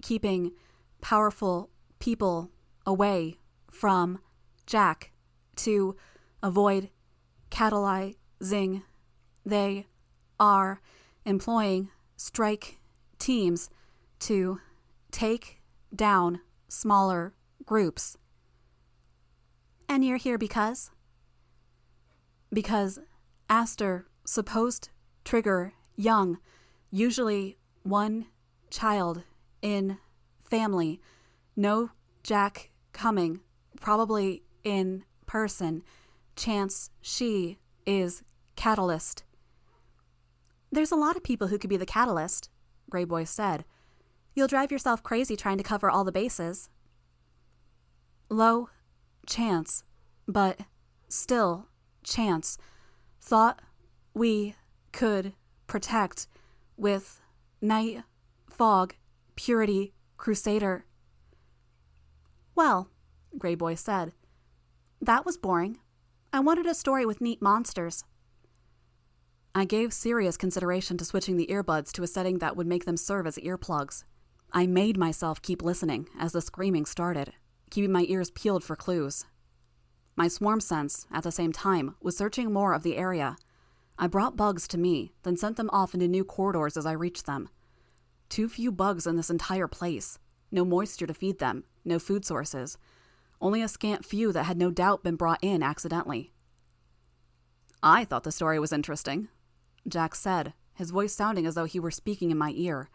[0.00, 0.52] keeping
[1.00, 2.52] powerful people
[2.86, 4.20] away from
[4.64, 5.10] Jack
[5.56, 5.96] to
[6.40, 6.90] avoid
[7.50, 8.82] catalyzing.
[9.44, 9.86] They
[10.38, 10.80] are
[11.26, 12.78] employing strike
[13.18, 13.68] teams
[14.20, 14.60] to
[15.10, 15.60] take
[15.92, 17.34] down smaller
[17.64, 18.16] groups.
[19.88, 20.92] And you're here because?
[22.52, 23.00] Because
[23.50, 24.90] Aster supposed
[25.24, 26.36] trigger young,
[26.90, 28.26] usually one
[28.68, 29.22] child
[29.62, 29.96] in
[30.44, 31.00] family,
[31.56, 31.88] no
[32.22, 33.40] Jack coming,
[33.80, 35.82] probably in person,
[36.36, 37.56] chance she
[37.86, 38.22] is
[38.54, 39.24] catalyst.
[40.70, 42.50] There's a lot of people who could be the catalyst,
[42.92, 43.64] Greyboy said.
[44.34, 46.68] You'll drive yourself crazy trying to cover all the bases.
[48.28, 48.68] Low
[49.26, 49.84] chance,
[50.26, 50.60] but
[51.08, 51.68] still
[52.04, 52.58] chance.
[53.22, 53.62] Thought
[54.18, 54.56] we
[54.92, 55.32] could
[55.66, 56.26] protect
[56.76, 57.20] with
[57.60, 58.02] night,
[58.50, 58.94] fog,
[59.36, 60.84] purity, crusader.
[62.54, 62.90] Well,
[63.38, 64.12] Greyboy said,
[65.00, 65.78] that was boring.
[66.32, 68.04] I wanted a story with neat monsters.
[69.54, 72.96] I gave serious consideration to switching the earbuds to a setting that would make them
[72.96, 74.04] serve as earplugs.
[74.52, 77.32] I made myself keep listening as the screaming started,
[77.70, 79.24] keeping my ears peeled for clues.
[80.16, 83.36] My swarm sense, at the same time, was searching more of the area.
[83.98, 87.26] I brought bugs to me, then sent them off into new corridors as I reached
[87.26, 87.48] them.
[88.28, 90.18] Too few bugs in this entire place.
[90.52, 92.78] No moisture to feed them, no food sources.
[93.40, 96.32] Only a scant few that had no doubt been brought in accidentally.
[97.82, 99.28] I thought the story was interesting,
[99.86, 102.88] Jack said, his voice sounding as though he were speaking in my ear.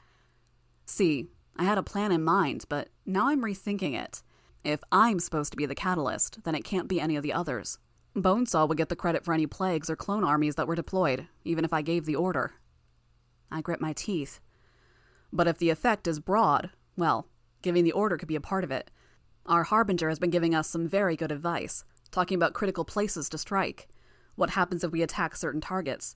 [0.86, 4.24] See, I had a plan in mind, but now I'm rethinking it.
[4.64, 7.78] If I'm supposed to be the catalyst, then it can't be any of the others.
[8.16, 11.66] Bonesaw would get the credit for any plagues or clone armies that were deployed, even
[11.66, 12.53] if I gave the order.
[13.51, 14.39] I grit my teeth.
[15.32, 17.28] But if the effect is broad, well,
[17.64, 18.91] giving the order could be a part of it.
[19.45, 23.38] Our Harbinger has been giving us some very good advice, talking about critical places to
[23.38, 23.88] strike.
[24.36, 26.16] What happens if we attack certain targets?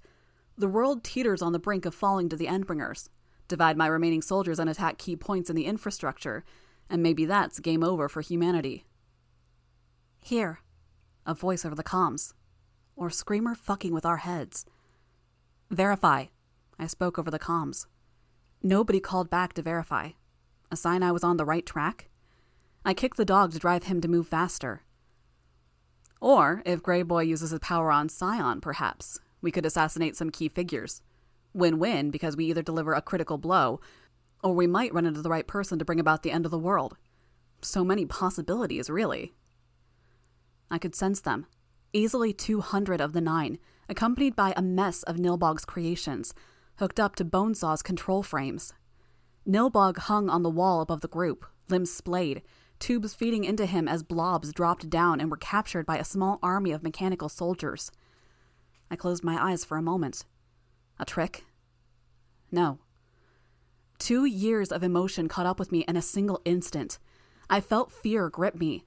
[0.58, 3.10] The world teeters on the brink of falling to the Endbringers.
[3.48, 6.44] Divide my remaining soldiers and attack key points in the infrastructure,
[6.90, 8.86] and maybe that's game over for humanity.
[10.22, 10.60] Here,
[11.28, 12.34] a voice over the comms.
[12.96, 14.66] Or Screamer fucking with our heads.
[15.70, 16.26] Verify.
[16.80, 17.86] I spoke over the comms.
[18.64, 20.12] Nobody called back to verify.
[20.72, 22.10] A sign I was on the right track?
[22.86, 24.82] I kicked the dog to drive him to move faster.
[26.20, 31.02] Or, if Greyboy uses his power on Scion, perhaps, we could assassinate some key figures.
[31.54, 33.80] Win win because we either deliver a critical blow,
[34.44, 36.58] or we might run into the right person to bring about the end of the
[36.58, 36.98] world.
[37.62, 39.34] So many possibilities, really.
[40.70, 41.46] I could sense them.
[41.94, 43.60] Easily 200 of the nine,
[43.90, 46.34] accompanied by a mess of Nilbog's creations,
[46.78, 48.74] hooked up to Bonesaw's control frames.
[49.48, 52.42] Nilbog hung on the wall above the group, limbs splayed,
[52.80, 56.72] tubes feeding into him as blobs dropped down and were captured by a small army
[56.72, 57.92] of mechanical soldiers.
[58.92, 60.26] I closed my eyes for a moment.
[61.00, 61.46] A trick?
[62.52, 62.80] No.
[64.00, 67.00] Two years of emotion caught up with me in a single instant.
[67.50, 68.86] I felt fear grip me,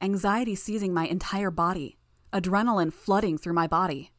[0.00, 1.98] anxiety seizing my entire body,
[2.32, 4.12] adrenaline flooding through my body.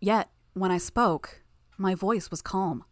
[0.00, 1.42] Yet, when I spoke,
[1.76, 2.84] my voice was calm.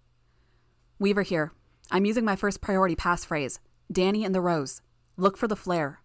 [0.98, 1.52] Weaver here.
[1.90, 3.60] I'm using my first priority passphrase
[3.90, 4.82] Danny and the Rose.
[5.16, 6.00] Look for the flare.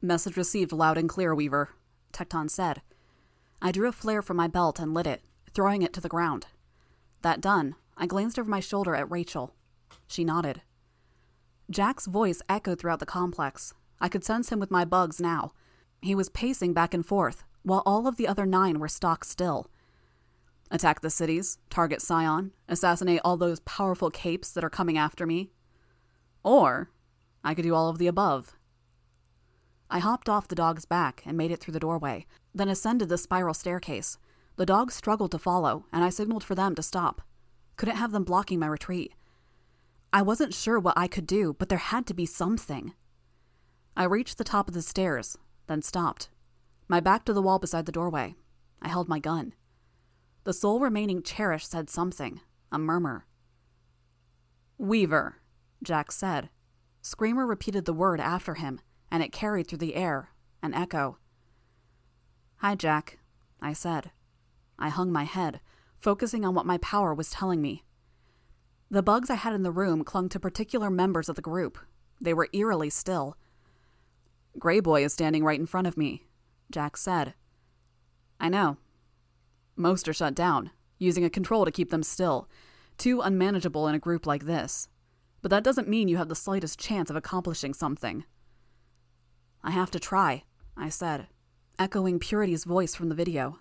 [0.00, 1.70] Message received loud and clear, Weaver,
[2.12, 2.82] Tecton said.
[3.60, 5.22] I drew a flare from my belt and lit it,
[5.52, 6.46] throwing it to the ground.
[7.22, 9.54] That done, I glanced over my shoulder at Rachel.
[10.06, 10.62] She nodded.
[11.70, 13.74] Jack's voice echoed throughout the complex.
[14.00, 15.52] I could sense him with my bugs now.
[16.00, 19.70] He was pacing back and forth, while all of the other nine were stock still.
[20.70, 25.50] Attack the cities, target Scion, assassinate all those powerful capes that are coming after me.
[26.42, 26.90] Or
[27.42, 28.54] I could do all of the above.
[29.90, 33.16] I hopped off the dog's back and made it through the doorway, then ascended the
[33.16, 34.18] spiral staircase.
[34.56, 37.22] The dogs struggled to follow, and I signaled for them to stop.
[37.76, 39.14] Couldn't have them blocking my retreat.
[40.12, 42.92] I wasn't sure what I could do, but there had to be something.
[43.98, 45.36] I reached the top of the stairs,
[45.66, 46.28] then stopped.
[46.86, 48.36] My back to the wall beside the doorway.
[48.80, 49.54] I held my gun.
[50.44, 52.40] The sole remaining cherish said something,
[52.70, 53.26] a murmur.
[54.78, 55.38] Weaver,
[55.82, 56.48] Jack said.
[57.02, 58.80] Screamer repeated the word after him,
[59.10, 60.30] and it carried through the air,
[60.62, 61.18] an echo.
[62.58, 63.18] Hi, Jack,
[63.60, 64.12] I said.
[64.78, 65.60] I hung my head,
[65.98, 67.82] focusing on what my power was telling me.
[68.92, 71.78] The bugs I had in the room clung to particular members of the group.
[72.20, 73.36] They were eerily still.
[74.58, 76.24] Greyboy is standing right in front of me,
[76.70, 77.34] Jack said.
[78.40, 78.76] I know.
[79.76, 82.48] Most are shut down, using a control to keep them still.
[82.96, 84.88] Too unmanageable in a group like this.
[85.40, 88.24] But that doesn't mean you have the slightest chance of accomplishing something.
[89.62, 90.44] I have to try,
[90.76, 91.28] I said,
[91.78, 93.60] echoing Purity's voice from the video.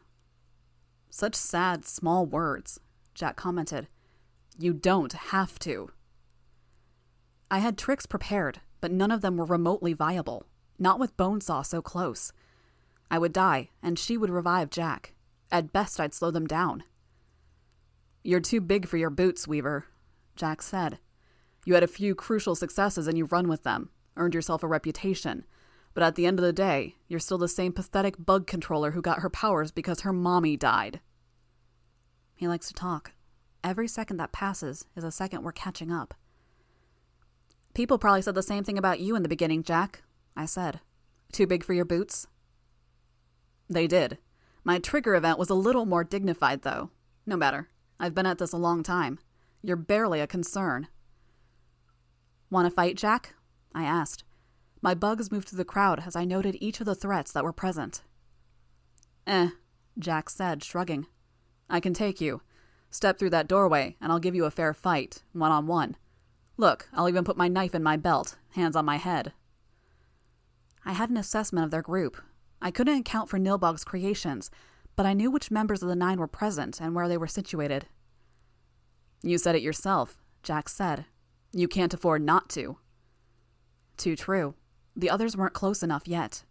[1.11, 2.79] Such sad, small words,
[3.13, 3.87] Jack commented.
[4.57, 5.91] You don't have to.
[7.51, 10.46] I had tricks prepared, but none of them were remotely viable,
[10.79, 12.31] not with Bonesaw so close.
[13.09, 15.13] I would die, and she would revive Jack.
[15.51, 16.83] At best, I'd slow them down.
[18.23, 19.85] You're too big for your boots, Weaver,
[20.35, 20.99] Jack said.
[21.65, 25.45] You had a few crucial successes and you run with them, earned yourself a reputation.
[25.93, 29.01] But at the end of the day, you're still the same pathetic bug controller who
[29.01, 30.99] got her powers because her mommy died.
[32.35, 33.13] He likes to talk.
[33.63, 36.13] Every second that passes is a second we're catching up.
[37.73, 40.03] People probably said the same thing about you in the beginning, Jack,
[40.37, 40.79] I said.
[41.31, 42.27] Too big for your boots?
[43.67, 44.19] They did.
[44.63, 46.91] My trigger event was a little more dignified, though.
[47.25, 47.69] No matter.
[47.99, 49.17] I've been at this a long time.
[49.63, 50.87] You're barely a concern.
[52.51, 53.33] Want to fight, Jack?
[53.73, 54.23] I asked.
[54.79, 57.51] My bugs moved through the crowd as I noted each of the threats that were
[57.51, 58.03] present.
[59.25, 59.49] Eh,
[59.97, 61.07] Jack said, shrugging.
[61.67, 62.41] I can take you.
[62.91, 65.97] Step through that doorway, and I'll give you a fair fight, one on one.
[66.57, 69.33] Look, I'll even put my knife in my belt, hands on my head.
[70.87, 72.15] I had an assessment of their group.
[72.61, 74.49] I couldn't account for Nilbog's creations,
[74.95, 77.87] but I knew which members of the Nine were present and where they were situated.
[79.21, 81.03] You said it yourself, Jack said.
[81.51, 82.77] You can't afford not to.
[83.97, 84.55] Too true.
[84.95, 86.45] The others weren't close enough yet.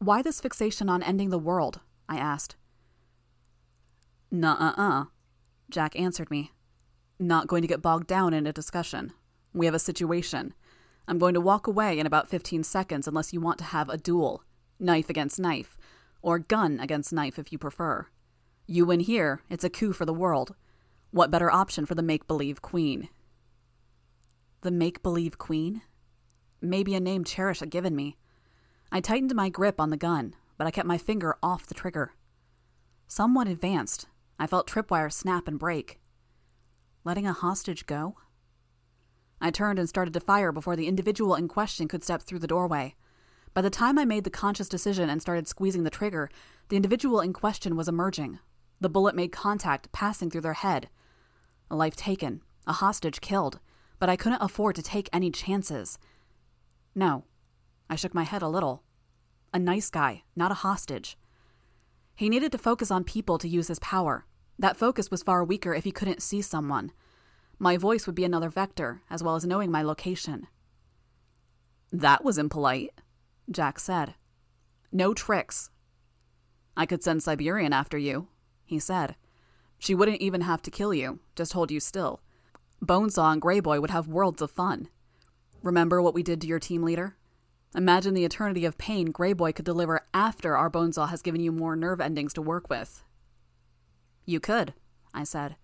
[0.00, 1.78] Why this fixation on ending the world?
[2.08, 2.56] I asked.
[4.32, 5.04] Nuh uh uh,
[5.70, 6.50] Jack answered me.
[7.20, 9.12] Not going to get bogged down in a discussion.
[9.54, 10.54] We have a situation.
[11.06, 13.96] I'm going to walk away in about 15 seconds unless you want to have a
[13.96, 14.44] duel
[14.78, 15.76] knife against knife,
[16.22, 18.06] or gun against knife if you prefer.
[18.66, 20.54] You win here, it's a coup for the world.
[21.10, 23.08] What better option for the make believe queen?
[24.62, 25.82] The make believe queen?
[26.60, 28.16] Maybe a name Cherish had given me.
[28.90, 32.12] I tightened my grip on the gun, but I kept my finger off the trigger.
[33.08, 34.06] Somewhat advanced,
[34.38, 36.00] I felt tripwire snap and break.
[37.04, 38.16] Letting a hostage go?
[39.42, 42.46] I turned and started to fire before the individual in question could step through the
[42.46, 42.94] doorway.
[43.54, 46.30] By the time I made the conscious decision and started squeezing the trigger,
[46.68, 48.38] the individual in question was emerging.
[48.80, 50.88] The bullet made contact, passing through their head.
[51.70, 53.58] A life taken, a hostage killed,
[53.98, 55.98] but I couldn't afford to take any chances.
[56.94, 57.24] No.
[57.90, 58.84] I shook my head a little.
[59.52, 61.18] A nice guy, not a hostage.
[62.14, 64.24] He needed to focus on people to use his power.
[64.56, 66.92] That focus was far weaker if he couldn't see someone.
[67.62, 70.48] My voice would be another vector, as well as knowing my location.
[71.92, 72.90] That was impolite.
[73.48, 74.14] Jack said.
[74.90, 75.70] No tricks.
[76.76, 78.26] I could send Siberian after you,
[78.64, 79.14] he said.
[79.78, 82.20] She wouldn't even have to kill you, just hold you still.
[82.84, 84.88] Bonesaw and Greyboy would have worlds of fun.
[85.62, 87.16] Remember what we did to your team leader?
[87.76, 91.76] Imagine the eternity of pain Greyboy could deliver after our Bonesaw has given you more
[91.76, 93.04] nerve endings to work with.
[94.26, 94.74] You could,
[95.14, 95.54] I said.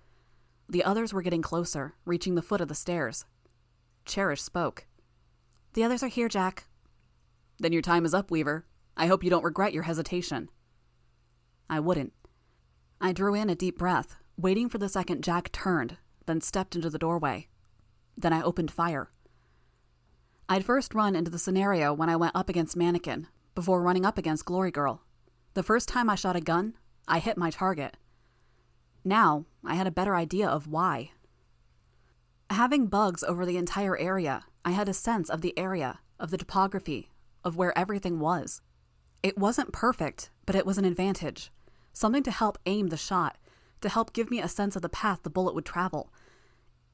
[0.68, 3.24] The others were getting closer, reaching the foot of the stairs.
[4.04, 4.86] Cherish spoke.
[5.72, 6.66] The others are here, Jack.
[7.58, 8.66] Then your time is up, Weaver.
[8.96, 10.50] I hope you don't regret your hesitation.
[11.70, 12.12] I wouldn't.
[13.00, 15.96] I drew in a deep breath, waiting for the second Jack turned,
[16.26, 17.48] then stepped into the doorway.
[18.16, 19.10] Then I opened fire.
[20.48, 24.18] I'd first run into the scenario when I went up against Mannequin, before running up
[24.18, 25.02] against Glory Girl.
[25.54, 26.74] The first time I shot a gun,
[27.06, 27.96] I hit my target.
[29.04, 31.10] Now, I had a better idea of why.
[32.50, 36.38] Having bugs over the entire area, I had a sense of the area, of the
[36.38, 37.10] topography,
[37.44, 38.62] of where everything was.
[39.22, 41.52] It wasn't perfect, but it was an advantage.
[41.92, 43.36] Something to help aim the shot,
[43.82, 46.12] to help give me a sense of the path the bullet would travel.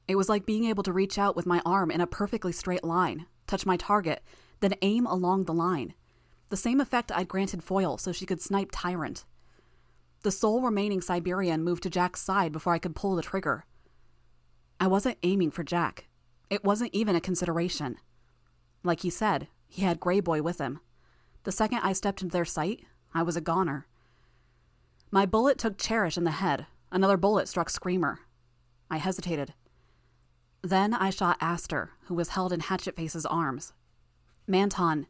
[0.07, 2.83] It was like being able to reach out with my arm in a perfectly straight
[2.83, 4.21] line, touch my target,
[4.59, 5.93] then aim along the line.
[6.49, 9.23] The same effect I'd granted Foil so she could snipe Tyrant.
[10.25, 13.63] The sole remaining Siberian moved to Jack's side before I could pull the trigger.
[14.79, 16.07] I wasn't aiming for Jack.
[16.49, 17.97] It wasn't even a consideration.
[18.83, 20.79] Like he said, he had Greyboy with him.
[21.43, 23.85] The second I stepped into their sight, I was a goner.
[25.11, 26.65] My bullet took Cherish in the head.
[26.91, 28.21] Another bullet struck Screamer.
[28.89, 29.53] I hesitated.
[30.63, 33.73] Then I shot Aster, who was held in Hatchetface's arms.
[34.47, 35.05] Manton.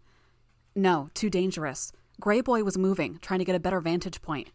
[0.75, 1.93] No, too dangerous.
[2.21, 4.49] Greyboy was moving, trying to get a better vantage point.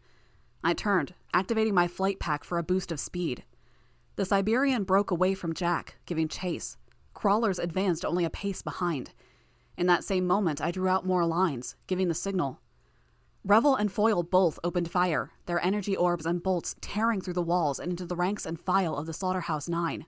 [0.63, 3.45] I turned, activating my flight pack for a boost of speed.
[4.17, 6.77] The Siberian broke away from Jack, giving chase.
[7.15, 9.13] Crawlers advanced only a pace behind.
[9.79, 12.61] In that same moment, I drew out more lines, giving the signal.
[13.43, 17.79] Revel and Foil both opened fire, their energy orbs and bolts tearing through the walls
[17.79, 20.05] and into the ranks and file of the Slaughterhouse Nine.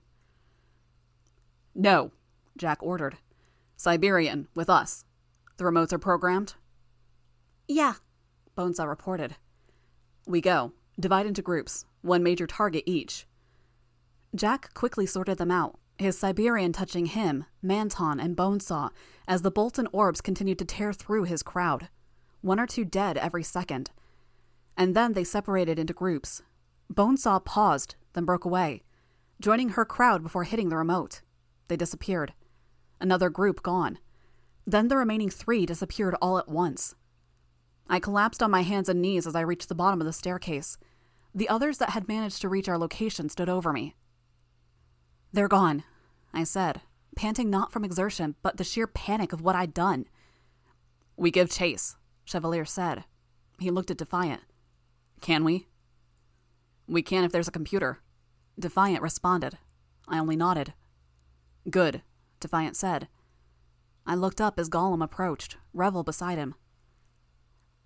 [1.73, 2.11] No,
[2.55, 3.17] Jack ordered.
[3.75, 5.05] Siberian, with us.
[5.57, 6.53] The remotes are programmed?
[7.67, 7.95] Yeah,
[8.55, 9.35] Bonesaw reported.
[10.25, 10.73] We go.
[10.99, 13.27] Divide into groups, one major target each.
[14.35, 18.89] Jack quickly sorted them out, his Siberian touching him, Manton, and Bonesaw,
[19.27, 21.89] as the bolts and orbs continued to tear through his crowd.
[22.41, 23.91] One or two dead every second.
[24.77, 26.41] And then they separated into groups.
[26.91, 28.83] Bonesaw paused, then broke away,
[29.39, 31.21] joining her crowd before hitting the remote.
[31.67, 32.33] They disappeared.
[32.99, 33.99] Another group gone.
[34.65, 36.95] Then the remaining three disappeared all at once.
[37.87, 40.77] I collapsed on my hands and knees as I reached the bottom of the staircase.
[41.35, 43.95] The others that had managed to reach our location stood over me.
[45.31, 45.83] They're gone,
[46.33, 46.81] I said,
[47.15, 50.05] panting not from exertion, but the sheer panic of what I'd done.
[51.17, 53.05] We give chase, Chevalier said.
[53.59, 54.41] He looked at Defiant.
[55.21, 55.67] Can we?
[56.87, 58.01] We can if there's a computer.
[58.59, 59.57] Defiant responded.
[60.07, 60.73] I only nodded.
[61.69, 62.01] Good,
[62.39, 63.07] Defiant said.
[64.05, 66.55] I looked up as Golem approached, Revel beside him.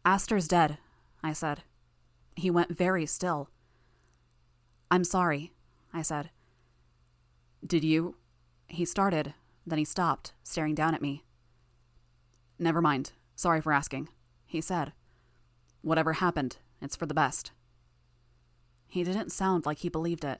[0.07, 0.77] Aster's dead,
[1.21, 1.63] I said.
[2.37, 3.49] He went very still.
[4.89, 5.51] I'm sorry,
[5.93, 6.29] I said.
[7.65, 8.15] Did you?
[8.69, 9.33] He started,
[9.65, 11.25] then he stopped, staring down at me.
[12.57, 13.11] Never mind.
[13.35, 14.07] Sorry for asking,
[14.45, 14.93] he said.
[15.81, 17.51] Whatever happened, it's for the best.
[18.87, 20.39] He didn't sound like he believed it.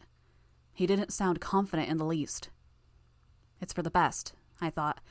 [0.74, 2.52] He didn't sound confident in the least.
[3.60, 5.02] It's for the best, I thought,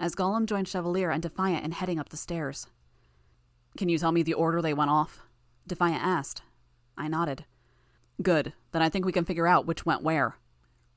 [0.00, 2.66] as Golem joined Chevalier and Defiant in heading up the stairs.
[3.76, 5.20] Can you tell me the order they went off?
[5.66, 6.42] Defiant asked.
[6.96, 7.44] I nodded.
[8.22, 8.52] Good.
[8.72, 10.36] Then I think we can figure out which went where.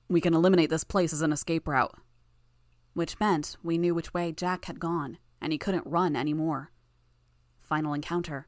[0.10, 1.96] We can eliminate this place as an escape route.
[2.94, 6.72] Which meant we knew which way Jack had gone, and he couldn't run anymore.
[7.62, 8.48] Final encounter.